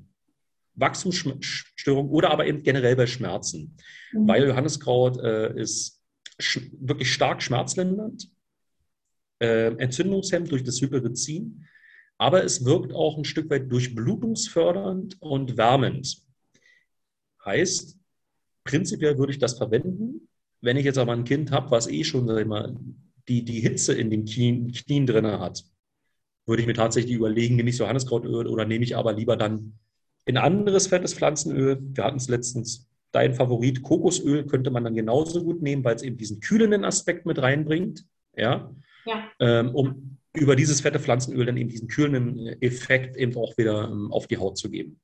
Wachstumsstörungen 0.78 2.12
oder 2.12 2.32
aber 2.32 2.46
eben 2.46 2.64
generell 2.64 2.96
bei 2.96 3.08
Schmerzen. 3.08 3.76
Mhm. 4.14 4.28
Weil 4.28 4.48
Johanniskraut 4.48 5.20
äh, 5.20 5.60
ist 5.60 6.02
wirklich 6.80 7.12
stark 7.12 7.42
schmerzlindernd, 7.42 8.30
äh, 9.40 9.74
entzündungshemmend 9.76 10.52
durch 10.52 10.64
das 10.64 10.80
Hyperizin, 10.82 11.66
aber 12.18 12.44
es 12.44 12.66
wirkt 12.66 12.94
auch 12.94 13.18
ein 13.18 13.26
Stück 13.26 13.50
weit 13.50 13.72
durchblutungsfördernd 13.72 15.22
und 15.22 15.58
wärmend. 15.58 16.24
Heißt, 17.44 17.98
prinzipiell 18.64 19.18
würde 19.18 19.32
ich 19.32 19.40
das 19.40 19.58
verwenden, 19.58 20.28
wenn 20.62 20.78
ich 20.78 20.86
jetzt 20.86 20.98
aber 20.98 21.14
ein 21.14 21.24
Kind 21.24 21.52
habe, 21.52 21.72
was 21.72 21.88
eh 21.88 22.04
schon 22.04 22.26
mal, 22.26 22.76
die, 23.28 23.44
die 23.44 23.60
Hitze 23.60 23.94
in 23.94 24.10
den 24.10 24.26
Knien, 24.26 24.72
Knien 24.72 25.06
drin 25.06 25.26
hat, 25.26 25.64
würde 26.46 26.62
ich 26.62 26.68
mir 26.68 26.74
tatsächlich 26.74 27.14
überlegen, 27.14 27.56
nehme 27.56 27.70
ich 27.70 27.78
Johanniskrautöl 27.78 28.48
oder 28.48 28.66
nehme 28.66 28.84
ich 28.84 28.96
aber 28.96 29.14
lieber 29.14 29.36
dann 29.36 29.78
ein 30.28 30.38
anderes 30.38 30.88
fettes 30.88 31.14
Pflanzenöl. 31.14 31.80
Wir 31.82 32.04
hatten 32.04 32.18
es 32.18 32.28
letztens 32.28 32.88
dein 33.12 33.34
Favorit 33.34 33.82
Kokosöl 33.82 34.46
könnte 34.46 34.70
man 34.70 34.84
dann 34.84 34.96
genauso 34.96 35.44
gut 35.44 35.62
nehmen, 35.62 35.84
weil 35.84 35.96
es 35.96 36.04
eben 36.04 36.18
diesen 36.18 36.40
kühlenden 36.40 36.84
Aspekt 36.84 37.26
mit 37.26 37.42
reinbringt, 37.42 38.06
ja, 38.36 38.72
ja. 39.06 39.30
Ähm, 39.40 39.74
um 39.74 40.18
über 40.36 40.56
dieses 40.56 40.82
fette 40.82 41.00
Pflanzenöl 41.00 41.46
dann 41.46 41.58
eben 41.58 41.70
diesen 41.70 41.88
kühlenden 41.88 42.62
Effekt 42.62 43.18
eben 43.18 43.36
auch 43.36 43.58
wieder 43.58 43.86
ähm, 43.86 44.12
auf 44.12 44.28
die 44.28 44.38
Haut 44.38 44.58
zu 44.58 44.70
geben. 44.70 45.00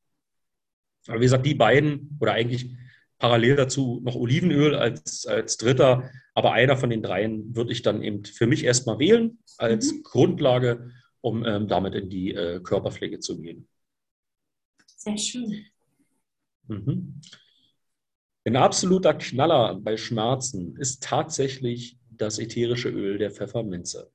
Aber 1.07 1.19
wie 1.19 1.25
gesagt, 1.25 1.45
die 1.45 1.55
beiden 1.55 2.17
oder 2.19 2.33
eigentlich 2.33 2.75
parallel 3.17 3.55
dazu 3.55 4.01
noch 4.03 4.15
Olivenöl 4.15 4.75
als, 4.75 5.25
als 5.25 5.57
dritter, 5.57 6.09
aber 6.35 6.53
einer 6.53 6.77
von 6.77 6.89
den 6.89 7.01
dreien 7.01 7.55
würde 7.55 7.71
ich 7.71 7.81
dann 7.81 8.03
eben 8.03 8.25
für 8.25 8.47
mich 8.47 8.63
erstmal 8.63 8.99
wählen 8.99 9.39
als 9.57 9.93
mhm. 9.93 10.03
Grundlage, 10.03 10.91
um 11.21 11.45
ähm, 11.45 11.67
damit 11.67 11.95
in 11.95 12.09
die 12.09 12.33
äh, 12.33 12.59
Körperpflege 12.59 13.19
zu 13.19 13.41
gehen. 13.41 13.67
Sehr 15.03 15.17
schön. 15.17 15.65
Mhm. 16.69 17.19
Ein 18.45 18.55
absoluter 18.55 19.13
Knaller 19.13 19.75
bei 19.75 19.97
Schmerzen 19.97 20.77
ist 20.77 21.03
tatsächlich 21.03 21.97
das 22.09 22.39
ätherische 22.39 22.87
Öl 22.89 23.17
der 23.17 23.31
Pfefferminze. 23.31 24.09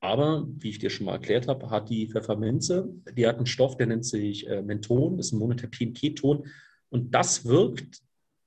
Aber, 0.00 0.46
wie 0.48 0.70
ich 0.70 0.78
dir 0.78 0.88
schon 0.88 1.04
mal 1.04 1.12
erklärt 1.12 1.46
habe, 1.46 1.68
hat 1.68 1.90
die 1.90 2.08
Pfefferminze, 2.08 2.88
die 3.12 3.26
hat 3.26 3.36
einen 3.36 3.44
Stoff, 3.44 3.76
der 3.76 3.86
nennt 3.86 4.06
sich 4.06 4.46
äh, 4.46 4.62
Menthon, 4.62 5.18
ist 5.18 5.32
ein 5.32 5.38
Monoterpen-Keton. 5.38 6.46
Und 6.88 7.10
das 7.10 7.44
wirkt 7.44 8.00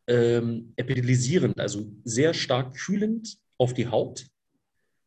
ähm, 0.08 0.74
epidelisierend, 0.78 1.60
also 1.60 1.92
sehr 2.06 2.34
stark 2.34 2.74
kühlend 2.74 3.38
auf 3.60 3.76
die 3.76 3.88
Haut. 3.88 4.26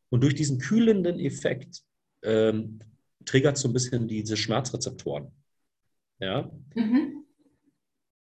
Und 0.09 0.23
durch 0.23 0.37
diesen 0.37 0.59
kühlenden 0.59 1.19
Effekt 1.19 1.83
ähm, 2.23 2.79
triggert 3.25 3.59
so 3.59 3.69
ein 3.69 3.73
bisschen 3.73 4.07
diese 4.07 4.37
Schmerzrezeptoren. 4.37 5.33
Ja? 6.23 6.50
Mhm. 6.75 7.25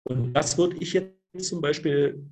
Und 0.03 0.33
das 0.33 0.57
würde 0.57 0.77
ich 0.79 0.93
jetzt 0.93 1.49
zum 1.49 1.61
Beispiel 1.61 2.23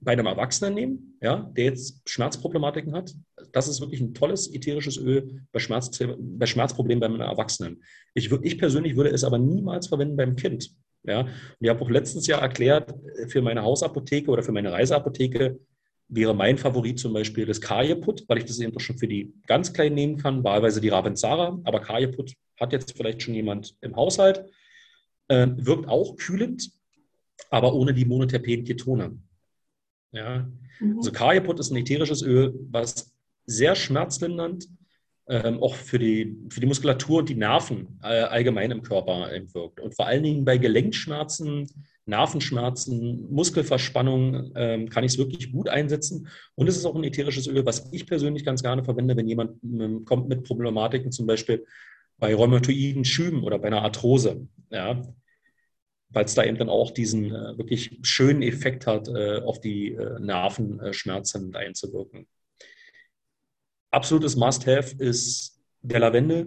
bei 0.00 0.12
einem 0.12 0.26
Erwachsenen 0.26 0.74
nehmen, 0.74 1.18
ja, 1.22 1.50
der 1.56 1.64
jetzt 1.64 2.02
Schmerzproblematiken 2.06 2.94
hat. 2.94 3.14
Das 3.52 3.68
ist 3.68 3.80
wirklich 3.80 4.00
ein 4.00 4.12
tolles 4.12 4.52
ätherisches 4.52 4.98
Öl 4.98 5.46
bei, 5.50 5.58
Schmerz, 5.60 5.98
bei 6.18 6.46
Schmerzproblemen 6.46 7.00
bei 7.00 7.06
einem 7.06 7.20
Erwachsenen. 7.20 7.82
Ich, 8.12 8.30
ich 8.30 8.58
persönlich 8.58 8.96
würde 8.96 9.10
es 9.10 9.24
aber 9.24 9.38
niemals 9.38 9.86
verwenden 9.86 10.16
beim 10.16 10.36
Kind. 10.36 10.74
Ja. 11.04 11.20
Und 11.20 11.30
ich 11.60 11.68
habe 11.70 11.80
auch 11.80 11.90
letztens 11.90 12.26
ja 12.26 12.38
erklärt, 12.38 12.92
für 13.28 13.40
meine 13.40 13.62
Hausapotheke 13.62 14.30
oder 14.30 14.42
für 14.42 14.52
meine 14.52 14.72
Reiseapotheke 14.72 15.58
wäre 16.08 16.34
mein 16.34 16.58
Favorit 16.58 16.98
zum 16.98 17.14
Beispiel 17.14 17.46
das 17.46 17.60
Kajeput, 17.60 18.24
weil 18.28 18.38
ich 18.38 18.44
das 18.44 18.58
eben 18.58 18.76
auch 18.76 18.80
schon 18.80 18.98
für 18.98 19.08
die 19.08 19.32
ganz 19.46 19.72
Kleinen 19.72 19.94
nehmen 19.94 20.16
kann, 20.18 20.44
wahlweise 20.44 20.80
die 20.80 20.90
Ravenzara, 20.90 21.58
aber 21.64 21.80
Kajeput 21.80 22.34
hat 22.60 22.72
jetzt 22.72 22.96
vielleicht 22.96 23.22
schon 23.22 23.34
jemand 23.34 23.74
im 23.80 23.96
Haushalt. 23.96 24.44
Äh, 25.28 25.48
wirkt 25.56 25.88
auch 25.88 26.16
kühlend, 26.16 26.70
aber 27.50 27.74
ohne 27.74 27.94
die 27.94 28.04
Monoterpen-Ketone. 28.04 29.16
Ja? 30.12 30.48
Mhm. 30.80 30.98
Also 30.98 31.12
Kajeput 31.12 31.60
ist 31.60 31.70
ein 31.70 31.76
ätherisches 31.76 32.22
Öl, 32.22 32.54
was 32.70 33.14
sehr 33.46 33.74
schmerzlindernd, 33.74 34.68
ähm, 35.26 35.62
auch 35.62 35.74
für 35.74 35.98
die, 35.98 36.36
für 36.50 36.60
die 36.60 36.66
Muskulatur 36.66 37.20
und 37.20 37.28
die 37.28 37.34
Nerven 37.34 37.98
äh, 38.02 38.24
allgemein 38.24 38.70
im 38.70 38.82
Körper 38.82 39.30
wirkt. 39.52 39.80
Und 39.80 39.94
vor 39.94 40.06
allen 40.06 40.22
Dingen 40.22 40.44
bei 40.44 40.58
Gelenkschmerzen, 40.58 41.66
Nervenschmerzen, 42.06 43.32
Muskelverspannung 43.32 44.52
ähm, 44.54 44.90
kann 44.90 45.04
ich 45.04 45.12
es 45.12 45.18
wirklich 45.18 45.50
gut 45.50 45.70
einsetzen. 45.70 46.28
Und 46.54 46.68
es 46.68 46.76
ist 46.76 46.84
auch 46.84 46.94
ein 46.94 47.04
ätherisches 47.04 47.46
Öl, 47.46 47.64
was 47.64 47.88
ich 47.92 48.06
persönlich 48.06 48.44
ganz 48.44 48.62
gerne 48.62 48.84
verwende, 48.84 49.16
wenn 49.16 49.26
jemand 49.26 49.62
ähm, 49.64 50.04
kommt 50.04 50.28
mit 50.28 50.44
Problematiken, 50.44 51.10
zum 51.10 51.26
Beispiel 51.26 51.64
bei 52.24 52.34
rheumatoiden 52.34 53.04
Schüben 53.04 53.44
oder 53.44 53.58
bei 53.58 53.66
einer 53.66 53.82
Arthrose. 53.82 54.48
Ja, 54.70 55.02
weil 56.08 56.24
es 56.24 56.34
da 56.34 56.42
eben 56.42 56.56
dann 56.56 56.70
auch 56.70 56.90
diesen 56.90 57.26
äh, 57.26 57.58
wirklich 57.58 57.98
schönen 58.00 58.40
Effekt 58.40 58.86
hat, 58.86 59.08
äh, 59.08 59.42
auf 59.42 59.60
die 59.60 59.92
äh, 59.92 60.18
Nervenschmerzen 60.20 61.54
einzuwirken. 61.54 62.26
Absolutes 63.90 64.36
Must-Have 64.36 64.96
ist 64.96 65.60
der 65.82 66.00
Lavendel. 66.00 66.46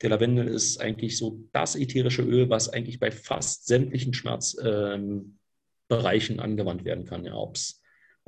Der 0.00 0.08
Lavendel 0.08 0.48
ist 0.48 0.80
eigentlich 0.80 1.18
so 1.18 1.44
das 1.52 1.76
ätherische 1.76 2.22
Öl, 2.22 2.48
was 2.48 2.70
eigentlich 2.70 2.98
bei 2.98 3.10
fast 3.10 3.66
sämtlichen 3.66 4.14
Schmerzbereichen 4.14 5.36
ähm, 6.36 6.40
angewandt 6.40 6.86
werden 6.86 7.04
kann. 7.04 7.26
Ja, 7.26 7.34
ob's, 7.34 7.77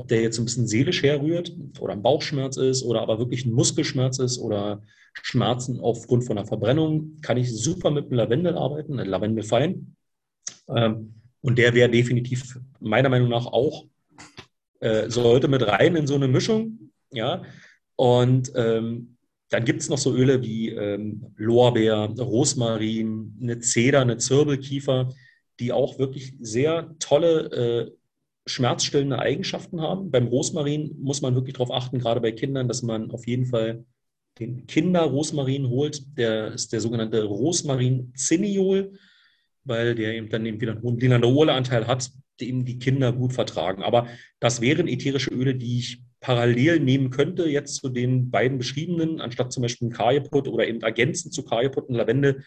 ob 0.00 0.08
der 0.08 0.22
jetzt 0.22 0.38
ein 0.38 0.46
bisschen 0.46 0.66
seelisch 0.66 1.02
herrührt 1.02 1.54
oder 1.78 1.92
ein 1.92 2.02
Bauchschmerz 2.02 2.56
ist 2.56 2.82
oder 2.82 3.02
aber 3.02 3.18
wirklich 3.18 3.44
ein 3.44 3.52
Muskelschmerz 3.52 4.18
ist 4.18 4.38
oder 4.38 4.82
Schmerzen 5.12 5.78
aufgrund 5.78 6.24
von 6.24 6.38
einer 6.38 6.46
Verbrennung, 6.46 7.18
kann 7.20 7.36
ich 7.36 7.54
super 7.54 7.90
mit 7.90 8.10
dem 8.10 8.16
Lavendel 8.16 8.56
arbeiten, 8.56 8.94
Lavendel 8.94 9.44
fein. 9.44 9.94
Ähm, 10.74 11.16
und 11.42 11.58
der 11.58 11.74
wäre 11.74 11.90
definitiv 11.90 12.58
meiner 12.78 13.10
Meinung 13.10 13.28
nach 13.28 13.44
auch, 13.44 13.84
äh, 14.80 15.10
sollte 15.10 15.48
mit 15.48 15.66
rein 15.66 15.96
in 15.96 16.06
so 16.06 16.14
eine 16.14 16.28
Mischung. 16.28 16.92
Ja. 17.12 17.42
Und 17.96 18.52
ähm, 18.54 19.18
dann 19.50 19.64
gibt 19.66 19.82
es 19.82 19.90
noch 19.90 19.98
so 19.98 20.14
Öle 20.14 20.42
wie 20.42 20.70
ähm, 20.70 21.26
Lorbeer, 21.36 22.14
Rosmarin, 22.18 23.36
eine 23.42 23.58
Zeder, 23.58 24.00
eine 24.00 24.16
Zirbelkiefer, 24.16 25.10
die 25.58 25.72
auch 25.72 25.98
wirklich 25.98 26.32
sehr 26.40 26.94
tolle 27.00 27.50
äh, 27.50 27.99
schmerzstillende 28.46 29.18
Eigenschaften 29.18 29.80
haben. 29.80 30.10
Beim 30.10 30.26
Rosmarin 30.26 30.96
muss 31.00 31.22
man 31.22 31.34
wirklich 31.34 31.54
darauf 31.54 31.70
achten, 31.70 31.98
gerade 31.98 32.20
bei 32.20 32.32
Kindern, 32.32 32.68
dass 32.68 32.82
man 32.82 33.10
auf 33.10 33.26
jeden 33.26 33.46
Fall 33.46 33.84
den 34.38 34.66
Kinder-Rosmarin 34.66 35.68
holt. 35.68 36.16
Der 36.16 36.52
ist 36.52 36.72
der 36.72 36.80
sogenannte 36.80 37.24
Rosmarin-Zinniol 37.24 38.92
weil 39.64 39.94
der 39.94 40.14
eben 40.14 40.28
dann 40.28 40.46
eben 40.46 40.60
wieder 40.60 40.72
einen 40.72 40.82
hohen 40.82 40.98
Linalool-Anteil 40.98 41.86
hat, 41.86 42.10
den 42.40 42.64
die 42.64 42.78
Kinder 42.78 43.12
gut 43.12 43.32
vertragen. 43.32 43.82
Aber 43.82 44.08
das 44.38 44.60
wären 44.60 44.88
ätherische 44.88 45.30
Öle, 45.30 45.54
die 45.54 45.78
ich 45.78 46.02
parallel 46.20 46.80
nehmen 46.80 47.10
könnte, 47.10 47.48
jetzt 47.48 47.76
zu 47.76 47.88
den 47.88 48.30
beiden 48.30 48.58
beschriebenen, 48.58 49.20
anstatt 49.20 49.52
zum 49.52 49.62
Beispiel 49.62 49.90
Kajeput 49.90 50.48
oder 50.48 50.66
eben 50.66 50.80
ergänzend 50.80 51.34
zu 51.34 51.44
Kajeput 51.44 51.88
und 51.88 51.94
Lavende. 51.94 52.42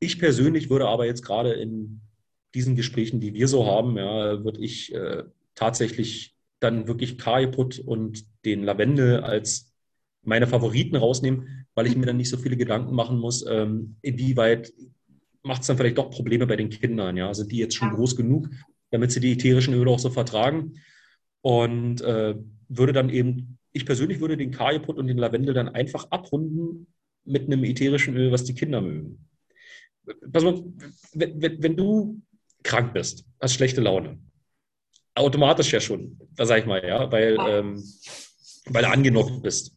Ich 0.00 0.18
persönlich 0.18 0.70
würde 0.70 0.86
aber 0.86 1.06
jetzt 1.06 1.22
gerade 1.22 1.52
in 1.52 2.00
diesen 2.54 2.76
Gesprächen, 2.76 3.20
die 3.20 3.34
wir 3.34 3.48
so 3.48 3.66
haben, 3.66 3.96
ja, 3.96 4.44
würde 4.44 4.60
ich 4.60 4.94
äh, 4.94 5.24
tatsächlich 5.54 6.34
dann 6.60 6.86
wirklich 6.86 7.18
Kajeput 7.18 7.78
und 7.78 8.24
den 8.44 8.62
Lavende 8.62 9.24
als 9.24 9.72
meine 10.22 10.46
Favoriten 10.46 10.96
rausnehmen, 10.96 11.66
weil 11.74 11.86
ich 11.86 11.96
mir 11.96 12.06
dann 12.06 12.16
nicht 12.16 12.30
so 12.30 12.36
viele 12.36 12.56
Gedanken 12.56 12.94
machen 12.94 13.18
muss, 13.18 13.44
ähm, 13.46 13.96
inwieweit 14.00 14.72
macht 15.42 15.60
es 15.60 15.66
dann 15.66 15.76
vielleicht 15.76 15.98
doch 15.98 16.10
Probleme 16.10 16.46
bei 16.46 16.56
den 16.56 16.70
Kindern. 16.70 17.16
Ja? 17.16 17.34
Sind 17.34 17.52
die 17.52 17.58
jetzt 17.58 17.76
schon 17.76 17.88
ja. 17.88 17.94
groß 17.94 18.16
genug, 18.16 18.48
damit 18.90 19.12
sie 19.12 19.20
die 19.20 19.32
ätherischen 19.32 19.74
Öle 19.74 19.90
auch 19.90 19.98
so 19.98 20.10
vertragen? 20.10 20.80
Und 21.42 22.00
äh, 22.00 22.34
würde 22.68 22.94
dann 22.94 23.10
eben, 23.10 23.58
ich 23.72 23.84
persönlich 23.84 24.20
würde 24.20 24.38
den 24.38 24.50
Kajeput 24.50 24.96
und 24.96 25.06
den 25.06 25.18
Lavendel 25.18 25.52
dann 25.52 25.68
einfach 25.68 26.10
abrunden 26.10 26.86
mit 27.24 27.44
einem 27.44 27.64
ätherischen 27.64 28.16
Öl, 28.16 28.32
was 28.32 28.44
die 28.44 28.54
Kinder 28.54 28.80
mögen. 28.80 29.28
Pass 30.32 30.44
mal, 30.44 30.62
wenn, 31.12 31.42
wenn, 31.42 31.62
wenn 31.62 31.76
du 31.76 32.22
krank 32.64 32.92
bist, 32.92 33.24
hast 33.40 33.54
schlechte 33.54 33.80
Laune, 33.80 34.18
automatisch 35.14 35.72
ja 35.72 35.80
schon, 35.80 36.18
da 36.32 36.44
sag 36.44 36.60
ich 36.60 36.66
mal, 36.66 36.84
ja, 36.84 37.10
weil, 37.12 37.36
ähm, 37.40 37.84
weil 38.66 38.82
du 38.82 38.90
angenockt 38.90 39.42
bist. 39.42 39.76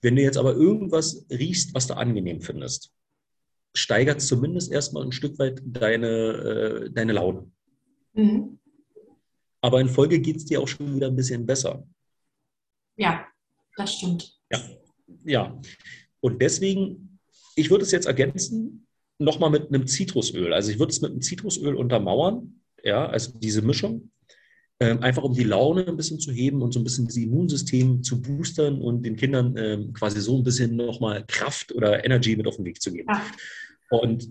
Wenn 0.00 0.16
du 0.16 0.22
jetzt 0.22 0.38
aber 0.38 0.54
irgendwas 0.54 1.26
riechst, 1.28 1.74
was 1.74 1.88
du 1.88 1.94
angenehm 1.94 2.40
findest, 2.40 2.94
steigert 3.74 4.22
zumindest 4.22 4.72
erstmal 4.72 5.04
ein 5.04 5.12
Stück 5.12 5.38
weit 5.38 5.60
deine, 5.64 6.08
äh, 6.08 6.90
deine 6.90 7.12
Laune. 7.12 7.50
Mhm. 8.14 8.58
Aber 9.60 9.80
in 9.80 9.88
Folge 9.88 10.20
geht 10.20 10.36
es 10.36 10.44
dir 10.44 10.60
auch 10.60 10.68
schon 10.68 10.94
wieder 10.94 11.08
ein 11.08 11.16
bisschen 11.16 11.44
besser. 11.44 11.86
Ja, 12.96 13.26
das 13.76 13.94
stimmt. 13.94 14.40
Ja, 14.52 14.60
ja. 15.24 15.60
Und 16.20 16.40
deswegen, 16.40 17.18
ich 17.56 17.70
würde 17.70 17.84
es 17.84 17.90
jetzt 17.90 18.06
ergänzen, 18.06 18.87
nochmal 19.18 19.50
mit 19.50 19.68
einem 19.68 19.86
Zitrusöl. 19.86 20.52
Also 20.52 20.70
ich 20.70 20.78
würde 20.78 20.90
es 20.90 21.00
mit 21.00 21.10
einem 21.10 21.20
Zitrusöl 21.20 21.74
untermauern, 21.74 22.60
ja, 22.82 23.06
also 23.06 23.38
diese 23.38 23.62
Mischung, 23.62 24.10
ähm, 24.80 25.02
einfach 25.02 25.24
um 25.24 25.34
die 25.34 25.44
Laune 25.44 25.86
ein 25.86 25.96
bisschen 25.96 26.20
zu 26.20 26.30
heben 26.30 26.62
und 26.62 26.72
so 26.72 26.78
ein 26.78 26.84
bisschen 26.84 27.06
das 27.06 27.16
Immunsystem 27.16 28.02
zu 28.02 28.22
boostern 28.22 28.80
und 28.80 29.02
den 29.02 29.16
Kindern 29.16 29.56
ähm, 29.56 29.92
quasi 29.92 30.20
so 30.20 30.36
ein 30.36 30.44
bisschen 30.44 30.76
nochmal 30.76 31.24
Kraft 31.26 31.74
oder 31.74 32.04
Energy 32.04 32.36
mit 32.36 32.46
auf 32.46 32.56
den 32.56 32.64
Weg 32.64 32.80
zu 32.80 32.92
geben. 32.92 33.08
Ja. 33.10 33.22
Und 33.90 34.28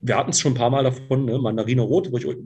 wir 0.00 0.16
hatten 0.16 0.30
es 0.30 0.38
schon 0.38 0.52
ein 0.52 0.58
paar 0.58 0.70
Mal 0.70 0.84
davon, 0.84 1.24
ne? 1.24 1.38
Mandarine 1.38 1.82
rot, 1.82 2.08
ich, 2.14 2.36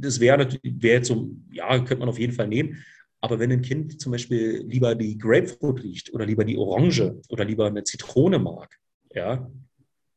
das 0.00 0.20
wäre 0.20 0.48
wär 0.62 0.94
jetzt 0.94 1.08
so, 1.08 1.30
ja, 1.52 1.76
könnte 1.78 1.96
man 1.96 2.08
auf 2.08 2.20
jeden 2.20 2.32
Fall 2.32 2.46
nehmen. 2.46 2.84
Aber 3.20 3.38
wenn 3.38 3.50
ein 3.50 3.62
Kind 3.62 4.00
zum 4.00 4.12
Beispiel 4.12 4.64
lieber 4.66 4.94
die 4.94 5.18
Grapefruit 5.18 5.82
riecht 5.82 6.12
oder 6.12 6.26
lieber 6.26 6.44
die 6.44 6.58
Orange 6.58 7.20
oder 7.28 7.44
lieber 7.44 7.66
eine 7.66 7.84
Zitrone 7.84 8.38
mag, 8.38 8.78
ja, 9.12 9.50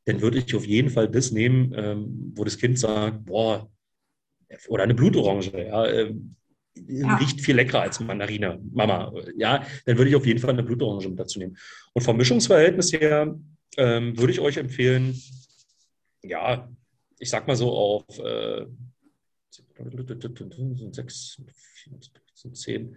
dann 0.05 0.21
würde 0.21 0.37
ich 0.37 0.55
auf 0.55 0.65
jeden 0.65 0.89
Fall 0.89 1.09
das 1.09 1.31
nehmen, 1.31 1.73
ähm, 1.75 2.31
wo 2.35 2.43
das 2.43 2.57
Kind 2.57 2.79
sagt, 2.79 3.25
boah, 3.25 3.69
oder 4.67 4.83
eine 4.83 4.93
Blutorange, 4.93 5.67
ja, 5.67 5.85
äh, 5.85 6.13
ja. 6.87 7.15
riecht 7.17 7.41
viel 7.41 7.55
leckerer 7.55 7.81
als 7.81 7.99
Mandarine, 7.99 8.59
Mama, 8.71 9.11
ja, 9.37 9.65
dann 9.85 9.97
würde 9.97 10.09
ich 10.09 10.15
auf 10.15 10.25
jeden 10.25 10.39
Fall 10.39 10.51
eine 10.51 10.63
Blutorange 10.63 11.09
mit 11.09 11.19
dazu 11.19 11.39
nehmen. 11.39 11.57
Und 11.93 12.03
vom 12.03 12.17
Mischungsverhältnis 12.17 12.93
her 12.93 13.35
ähm, 13.77 14.17
würde 14.17 14.33
ich 14.33 14.39
euch 14.39 14.57
empfehlen, 14.57 15.19
ja, 16.21 16.69
ich 17.19 17.29
sag 17.29 17.47
mal 17.47 17.55
so 17.55 17.71
auf 17.71 18.19
äh, 18.19 18.65
sechs, 20.91 21.41
sind 22.33 22.57
zehn. 22.57 22.95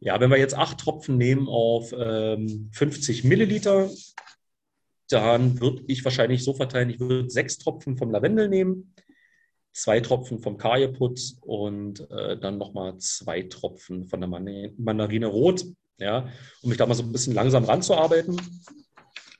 Ja, 0.00 0.20
wenn 0.20 0.30
wir 0.30 0.38
jetzt 0.38 0.56
acht 0.56 0.78
Tropfen 0.78 1.16
nehmen 1.16 1.48
auf 1.48 1.94
ähm, 1.96 2.68
50 2.72 3.24
Milliliter, 3.24 3.88
dann 5.08 5.60
würde 5.60 5.82
ich 5.86 6.04
wahrscheinlich 6.04 6.44
so 6.44 6.54
verteilen, 6.54 6.90
ich 6.90 7.00
würde 7.00 7.28
sechs 7.30 7.58
Tropfen 7.58 7.96
vom 7.96 8.10
Lavendel 8.10 8.48
nehmen, 8.48 8.94
zwei 9.72 10.00
Tropfen 10.00 10.38
vom 10.38 10.56
Kajeputz 10.56 11.36
und 11.40 12.08
äh, 12.10 12.38
dann 12.38 12.58
nochmal 12.58 12.96
zwei 12.98 13.42
Tropfen 13.42 14.06
von 14.06 14.20
der 14.20 14.28
Mandarine 14.28 15.26
Rot, 15.26 15.64
ja, 15.98 16.28
um 16.62 16.68
mich 16.68 16.78
da 16.78 16.86
mal 16.86 16.94
so 16.94 17.02
ein 17.02 17.12
bisschen 17.12 17.34
langsam 17.34 17.64
ranzuarbeiten. 17.64 18.40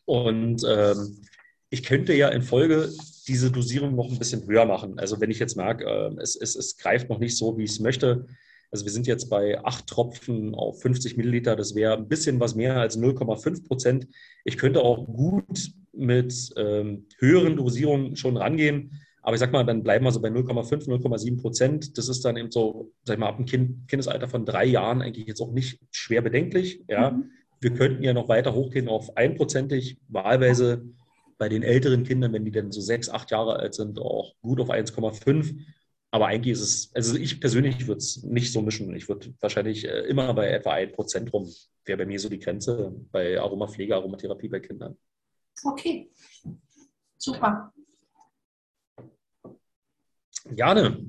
Und 0.05 0.63
ähm, 0.69 1.23
ich 1.71 1.83
könnte 1.83 2.15
ja 2.15 2.29
in 2.29 2.43
Folge 2.43 2.91
diese 3.27 3.51
Dosierung 3.51 3.95
noch 3.95 4.11
ein 4.11 4.19
bisschen 4.19 4.47
höher 4.47 4.67
machen. 4.67 4.99
Also 4.99 5.21
wenn 5.21 5.31
ich 5.31 5.39
jetzt 5.39 5.57
merke, 5.57 5.85
äh, 5.85 6.21
es, 6.21 6.37
es, 6.37 6.57
es 6.57 6.77
greift 6.77 7.09
noch 7.09 7.19
nicht 7.19 7.37
so, 7.37 7.57
wie 7.57 7.65
ich 7.65 7.71
es 7.71 7.81
möchte. 7.81 8.27
Also 8.75 8.87
wir 8.87 8.91
sind 8.91 9.07
jetzt 9.07 9.31
bei 9.31 9.65
acht 9.65 9.87
Tropfen 9.87 10.53
auf 10.57 10.83
50 10.83 11.17
Milliliter. 11.17 11.55
Das 11.55 11.77
wäre 11.77 11.97
ein 11.97 12.09
bisschen 12.09 12.41
was 12.41 12.57
mehr 12.57 12.77
als 12.81 12.99
0,5 12.99 13.69
Prozent. 13.69 14.09
Ich 14.43 14.59
könnte 14.59 14.83
auch 14.83 15.07
gut 15.07 15.71
mit 15.93 16.53
ähm, 16.57 17.07
höheren 17.21 17.57
Dosierungen 17.57 18.17
schon 18.17 18.37
rangehen. 18.37 19.01
Aber 19.23 19.35
ich 19.35 19.39
sag 19.39 19.53
mal, 19.53 19.63
dann 19.63 19.85
bleiben 19.85 20.05
wir 20.05 20.11
so 20.11 20.21
bei 20.21 20.29
0,5, 20.29 20.89
0,7 20.89 21.41
Prozent. 21.41 21.97
Das 21.97 22.09
ist 22.09 22.25
dann 22.25 22.37
eben 22.37 22.51
so, 22.51 22.91
sag 23.05 23.15
ich 23.15 23.21
mal, 23.21 23.29
ab 23.29 23.37
einem 23.37 23.47
kind, 23.47 23.87
Kindesalter 23.87 24.27
von 24.27 24.45
drei 24.45 24.65
Jahren 24.65 25.03
eigentlich 25.03 25.29
jetzt 25.29 25.41
auch 25.41 25.53
nicht 25.53 25.79
schwer 25.93 26.23
bedenklich. 26.23 26.83
Ja. 26.89 27.13
Mhm. 27.13 27.31
Wir 27.61 27.75
könnten 27.75 28.03
ja 28.03 28.13
noch 28.13 28.29
weiter 28.29 28.55
hochgehen 28.55 28.89
auf 28.89 29.17
einprozentig, 29.17 29.99
wahlweise 30.09 30.85
bei 31.39 31.49
den 31.49 31.63
älteren 31.63 32.03
Kindern, 32.03 32.33
wenn 32.33 32.45
die 32.45 32.51
dann 32.51 32.73
so 32.73 32.81
sechs, 32.81 33.09
acht 33.09 33.31
Jahre 33.31 33.55
alt 33.55 33.75
sind, 33.75 34.01
auch 34.01 34.35
gut 34.43 34.59
auf 34.59 34.69
1,5. 34.69 35.61
Aber 36.15 36.29
eigentlich 36.29 36.53
ist 36.53 36.61
es, 36.61 36.95
also 36.95 37.17
ich 37.17 37.41
persönlich 37.41 37.89
würde 37.89 37.99
es 37.99 38.23
nicht 38.23 38.53
so 38.53 38.63
mischen. 38.63 38.95
Ich 38.95 39.09
würde 39.09 39.35
wahrscheinlich 39.41 39.85
äh, 39.85 40.03
immer 40.03 40.33
bei 40.33 40.49
etwa 40.49 40.73
1% 40.73 41.29
rum, 41.33 41.53
wäre 41.85 41.99
bei 41.99 42.07
mir 42.07 42.21
so 42.21 42.29
die 42.29 42.39
Grenze 42.39 42.95
bei 43.11 43.37
Aromapflege, 43.37 43.97
Aromatherapie 43.97 44.47
bei 44.47 44.61
Kindern. 44.61 44.97
Okay, 45.65 46.09
super. 47.19 47.75
Jane, 50.55 51.05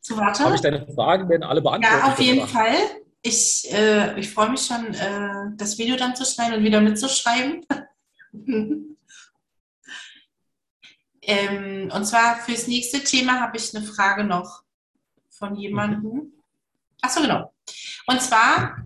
zu 0.00 0.16
Warte. 0.16 0.44
Habe 0.44 0.54
ich 0.54 0.62
deine 0.62 0.86
Fragen 0.94 1.28
denn 1.28 1.42
alle 1.42 1.60
beantwortet? 1.60 2.00
Ja, 2.00 2.10
auf 2.10 2.18
jeden 2.18 2.48
Fall. 2.48 2.74
Ich, 3.20 3.70
äh, 3.70 4.18
ich 4.18 4.30
freue 4.30 4.48
mich 4.48 4.62
schon, 4.62 4.94
äh, 4.94 5.56
das 5.58 5.76
Video 5.76 5.94
dann 5.96 6.16
zu 6.16 6.24
schneiden 6.24 6.54
und 6.56 6.64
wieder 6.64 6.80
mitzuschreiben. 6.80 7.66
Ähm, 11.26 11.90
und 11.92 12.04
zwar 12.04 12.36
fürs 12.36 12.68
nächste 12.68 13.02
Thema 13.02 13.40
habe 13.40 13.56
ich 13.56 13.74
eine 13.74 13.84
Frage 13.84 14.22
noch 14.22 14.62
von 15.28 15.56
jemandem. 15.56 16.32
Achso, 17.02 17.20
genau. 17.20 17.52
Und 18.06 18.22
zwar 18.22 18.76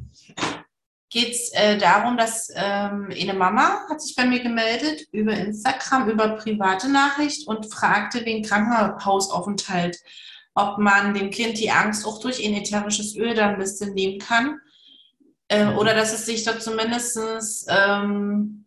geht 1.11 1.33
es 1.33 1.53
äh, 1.53 1.77
darum, 1.77 2.17
dass 2.17 2.51
ähm, 2.55 3.09
eine 3.11 3.35
Mama 3.35 3.85
hat 3.91 4.01
sich 4.01 4.17
bei 4.17 4.25
mir 4.25 4.41
gemeldet 4.41 5.07
über 5.13 5.33
Instagram, 5.33 6.09
über 6.09 6.37
private 6.37 6.89
Nachricht 6.89 7.47
und 7.47 7.71
fragte 7.71 8.25
wegen 8.25 8.43
Krankenhausaufenthalt, 8.43 9.99
ob 10.55 10.79
man 10.79 11.13
dem 11.13 11.31
Kind 11.31 11.59
die 11.59 11.71
Angst 11.71 12.07
auch 12.07 12.21
durch 12.21 12.43
ein 12.43 12.55
ätherisches 12.55 13.17
Öl 13.17 13.35
dann 13.35 13.51
ein 13.51 13.59
bisschen 13.59 13.93
nehmen 13.93 14.19
kann. 14.19 14.61
Äh, 15.49 15.67
oder 15.75 15.95
dass 15.95 16.15
es 16.15 16.25
sich 16.25 16.45
dort 16.45 16.63
zumindest 16.63 17.19
ähm, 17.69 18.60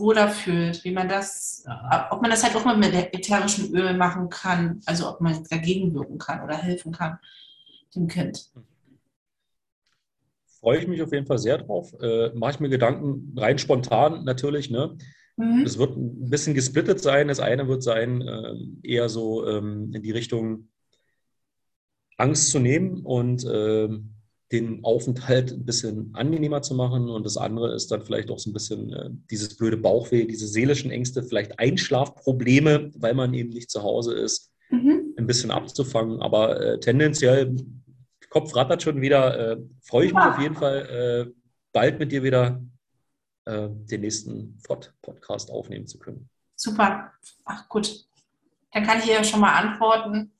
wohler 0.00 0.28
fühlt, 0.28 0.82
wie 0.84 0.90
man 0.90 1.08
das, 1.08 1.64
ob 2.10 2.20
man 2.22 2.30
das 2.30 2.42
halt 2.42 2.56
auch 2.56 2.64
mal 2.64 2.76
mit 2.76 2.92
ätherischem 2.92 3.72
Öl 3.74 3.96
machen 3.96 4.28
kann, 4.28 4.80
also 4.86 5.08
ob 5.08 5.20
man 5.20 5.44
dagegen 5.48 5.94
wirken 5.94 6.18
kann 6.18 6.42
oder 6.42 6.56
helfen 6.56 6.92
kann 6.92 7.18
dem 7.94 8.08
Kind. 8.08 8.50
Freue 10.60 10.78
ich 10.78 10.86
mich 10.86 11.02
auf 11.02 11.12
jeden 11.12 11.26
Fall 11.26 11.38
sehr 11.38 11.58
drauf. 11.58 11.94
Äh, 12.00 12.30
Mache 12.34 12.52
ich 12.52 12.60
mir 12.60 12.68
Gedanken 12.68 13.34
rein 13.38 13.58
spontan 13.58 14.24
natürlich. 14.24 14.70
Ne? 14.70 14.96
Mhm. 15.36 15.62
Es 15.64 15.78
wird 15.78 15.96
ein 15.96 16.28
bisschen 16.28 16.54
gesplittet 16.54 17.00
sein. 17.00 17.28
Das 17.28 17.40
eine 17.40 17.66
wird 17.66 17.82
sein, 17.82 18.20
äh, 18.20 18.54
eher 18.82 19.08
so 19.08 19.46
ähm, 19.46 19.92
in 19.94 20.02
die 20.02 20.10
Richtung 20.10 20.68
Angst 22.18 22.50
zu 22.50 22.58
nehmen 22.58 23.00
und 23.04 23.44
äh, 23.44 23.88
den 24.52 24.84
Aufenthalt 24.84 25.52
ein 25.52 25.64
bisschen 25.64 26.10
angenehmer 26.14 26.62
zu 26.62 26.74
machen. 26.74 27.08
Und 27.08 27.24
das 27.24 27.36
andere 27.36 27.74
ist 27.74 27.90
dann 27.90 28.02
vielleicht 28.02 28.30
auch 28.30 28.38
so 28.38 28.50
ein 28.50 28.52
bisschen 28.52 28.92
äh, 28.92 29.10
dieses 29.30 29.56
blöde 29.56 29.76
Bauchweh, 29.76 30.26
diese 30.26 30.48
seelischen 30.48 30.90
Ängste, 30.90 31.22
vielleicht 31.22 31.58
Einschlafprobleme, 31.58 32.90
weil 32.96 33.14
man 33.14 33.32
eben 33.34 33.50
nicht 33.50 33.70
zu 33.70 33.82
Hause 33.82 34.14
ist, 34.14 34.50
mhm. 34.70 35.14
ein 35.16 35.26
bisschen 35.26 35.50
abzufangen. 35.50 36.20
Aber 36.20 36.60
äh, 36.60 36.80
tendenziell, 36.80 37.54
Kopf 38.28 38.54
rattert 38.56 38.82
schon 38.82 39.00
wieder. 39.00 39.52
Äh, 39.52 39.56
freue 39.82 40.06
ich 40.06 40.12
mich 40.12 40.22
ja. 40.22 40.32
auf 40.32 40.40
jeden 40.40 40.54
Fall, 40.54 41.28
äh, 41.28 41.32
bald 41.72 41.98
mit 41.98 42.10
dir 42.10 42.22
wieder 42.22 42.60
äh, 43.44 43.68
den 43.70 44.00
nächsten 44.00 44.58
Podcast 44.62 45.50
aufnehmen 45.50 45.86
zu 45.86 45.98
können. 45.98 46.28
Super. 46.56 47.12
Ach 47.44 47.68
gut. 47.68 48.04
Dann 48.72 48.84
kann 48.84 48.98
ich 48.98 49.04
hier 49.04 49.24
schon 49.24 49.40
mal 49.40 49.54
antworten. 49.54 50.32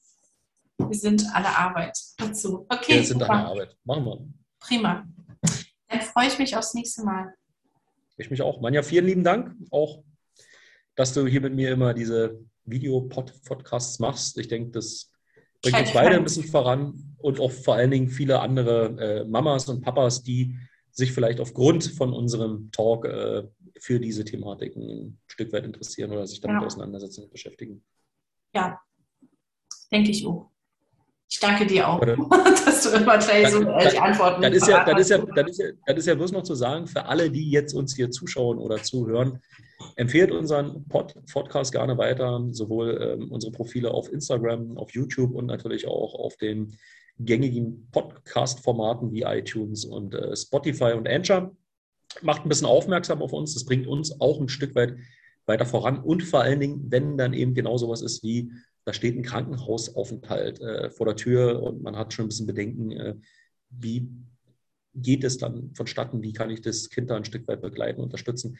Wir 0.88 0.98
sind 0.98 1.22
der 1.22 1.58
Arbeit 1.58 1.98
dazu. 2.16 2.66
Okay, 2.68 2.94
wir 2.94 3.04
sind 3.04 3.20
super. 3.20 3.26
der 3.26 3.46
Arbeit. 3.46 3.76
Machen 3.84 4.04
wir. 4.04 4.28
Prima. 4.58 5.06
Dann 5.88 6.00
freue 6.00 6.28
ich 6.28 6.38
mich 6.38 6.56
aufs 6.56 6.74
nächste 6.74 7.04
Mal. 7.04 7.34
Ich 8.16 8.30
mich 8.30 8.42
auch. 8.42 8.60
Manja, 8.60 8.82
vielen 8.82 9.06
lieben 9.06 9.24
Dank 9.24 9.54
auch, 9.70 10.02
dass 10.94 11.14
du 11.14 11.26
hier 11.26 11.40
mit 11.40 11.54
mir 11.54 11.70
immer 11.70 11.94
diese 11.94 12.38
Video-Podcasts 12.64 13.98
machst. 13.98 14.38
Ich 14.38 14.48
denke, 14.48 14.70
das 14.70 15.10
bringt 15.62 15.78
uns 15.78 15.92
beide 15.92 16.16
ein 16.16 16.24
bisschen 16.24 16.44
voran 16.44 17.16
und 17.18 17.40
auch 17.40 17.50
vor 17.50 17.74
allen 17.74 17.90
Dingen 17.90 18.08
viele 18.08 18.40
andere 18.40 19.22
äh, 19.22 19.24
Mamas 19.24 19.68
und 19.68 19.80
Papas, 19.80 20.22
die 20.22 20.56
sich 20.90 21.12
vielleicht 21.12 21.40
aufgrund 21.40 21.84
von 21.84 22.12
unserem 22.12 22.70
Talk 22.72 23.04
äh, 23.04 23.44
für 23.78 24.00
diese 24.00 24.24
Thematiken 24.24 24.82
ein 24.82 25.20
Stück 25.26 25.52
weit 25.52 25.64
interessieren 25.64 26.12
oder 26.12 26.26
sich 26.26 26.40
damit 26.40 26.60
ja. 26.60 26.66
auseinandersetzen 26.66 27.24
und 27.24 27.30
beschäftigen. 27.30 27.82
Ja, 28.54 28.80
denke 29.90 30.10
ich 30.10 30.26
auch. 30.26 30.50
Ich 31.32 31.38
danke 31.38 31.64
dir 31.64 31.88
auch, 31.88 32.00
dass 32.64 32.82
du 32.82 32.90
immer 32.90 33.18
gleich 33.18 33.48
so 33.50 33.62
die 33.62 33.98
Antworten 33.98 34.42
das 34.42 34.54
ist, 34.54 34.66
ja, 34.66 34.84
das, 34.84 35.00
ist 35.00 35.10
ja, 35.10 35.18
das, 35.18 35.48
ist 35.48 35.58
ja, 35.58 35.66
das 35.86 35.98
ist 35.98 36.06
ja 36.06 36.14
bloß 36.16 36.32
noch 36.32 36.42
zu 36.42 36.56
sagen, 36.56 36.88
für 36.88 37.04
alle, 37.06 37.30
die 37.30 37.50
jetzt 37.50 37.72
uns 37.72 37.94
hier 37.94 38.10
zuschauen 38.10 38.58
oder 38.58 38.82
zuhören, 38.82 39.40
empfehlt 39.94 40.32
unseren 40.32 40.88
Pod 40.88 41.14
Podcast 41.32 41.70
gerne 41.70 41.96
weiter, 41.96 42.44
sowohl 42.50 42.98
ähm, 43.00 43.30
unsere 43.30 43.52
Profile 43.52 43.92
auf 43.92 44.12
Instagram, 44.12 44.76
auf 44.76 44.90
YouTube 44.92 45.32
und 45.36 45.46
natürlich 45.46 45.86
auch 45.86 46.14
auf 46.14 46.36
den 46.36 46.76
gängigen 47.20 47.88
Podcast-Formaten 47.92 49.12
wie 49.12 49.22
iTunes 49.22 49.84
und 49.84 50.14
äh, 50.14 50.34
Spotify 50.34 50.94
und 50.94 51.08
Anchor. 51.08 51.54
Macht 52.22 52.44
ein 52.44 52.48
bisschen 52.48 52.66
aufmerksam 52.66 53.22
auf 53.22 53.32
uns, 53.32 53.54
das 53.54 53.64
bringt 53.64 53.86
uns 53.86 54.20
auch 54.20 54.40
ein 54.40 54.48
Stück 54.48 54.74
weit 54.74 54.96
weiter 55.46 55.64
voran. 55.64 55.98
Und 55.98 56.24
vor 56.24 56.40
allen 56.40 56.58
Dingen, 56.58 56.86
wenn 56.88 57.16
dann 57.16 57.34
eben 57.34 57.54
genau 57.54 57.76
sowas 57.76 58.02
ist 58.02 58.24
wie 58.24 58.50
da 58.84 58.92
steht 58.92 59.16
ein 59.16 59.22
Krankenhausaufenthalt 59.22 60.60
äh, 60.60 60.90
vor 60.90 61.06
der 61.06 61.16
Tür 61.16 61.62
und 61.62 61.82
man 61.82 61.96
hat 61.96 62.12
schon 62.12 62.26
ein 62.26 62.28
bisschen 62.28 62.46
Bedenken, 62.46 62.90
äh, 62.92 63.14
wie 63.70 64.08
geht 64.94 65.24
es 65.24 65.38
dann 65.38 65.72
vonstatten, 65.74 66.22
wie 66.22 66.32
kann 66.32 66.50
ich 66.50 66.60
das 66.62 66.90
Kind 66.90 67.10
da 67.10 67.16
ein 67.16 67.24
Stück 67.24 67.46
weit 67.46 67.62
begleiten, 67.62 68.00
unterstützen. 68.00 68.58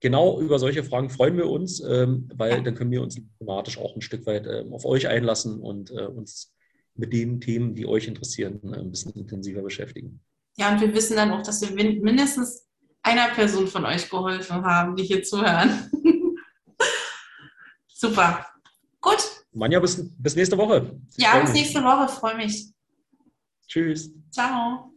Genau 0.00 0.40
über 0.40 0.58
solche 0.58 0.84
Fragen 0.84 1.10
freuen 1.10 1.36
wir 1.36 1.48
uns, 1.48 1.80
ähm, 1.80 2.28
weil 2.34 2.62
dann 2.62 2.74
können 2.74 2.90
wir 2.90 3.02
uns 3.02 3.20
thematisch 3.38 3.78
auch 3.78 3.94
ein 3.94 4.00
Stück 4.00 4.26
weit 4.26 4.46
äh, 4.46 4.64
auf 4.70 4.84
euch 4.84 5.08
einlassen 5.08 5.60
und 5.60 5.90
äh, 5.90 6.06
uns 6.06 6.54
mit 6.94 7.12
den 7.12 7.40
Themen, 7.40 7.74
die 7.74 7.86
euch 7.86 8.06
interessieren, 8.06 8.60
äh, 8.72 8.78
ein 8.78 8.90
bisschen 8.90 9.12
intensiver 9.14 9.62
beschäftigen. 9.62 10.20
Ja, 10.56 10.72
und 10.72 10.80
wir 10.80 10.92
wissen 10.94 11.16
dann 11.16 11.32
auch, 11.32 11.42
dass 11.42 11.62
wir 11.62 11.70
mindestens 11.74 12.68
einer 13.02 13.28
Person 13.28 13.66
von 13.66 13.84
euch 13.86 14.08
geholfen 14.08 14.64
haben, 14.64 14.96
die 14.96 15.04
hier 15.04 15.22
zuhören. 15.22 15.90
Super. 17.88 18.46
Manja, 19.58 19.80
bis, 19.80 20.08
bis 20.16 20.36
nächste 20.36 20.56
Woche. 20.56 21.00
ja, 21.16 21.40
bis 21.40 21.52
nächste 21.52 21.82
Woche. 21.82 22.08
Freue 22.08 22.36
mich. 22.36 22.72
Tschüss. 23.66 24.12
Ciao. 24.30 24.92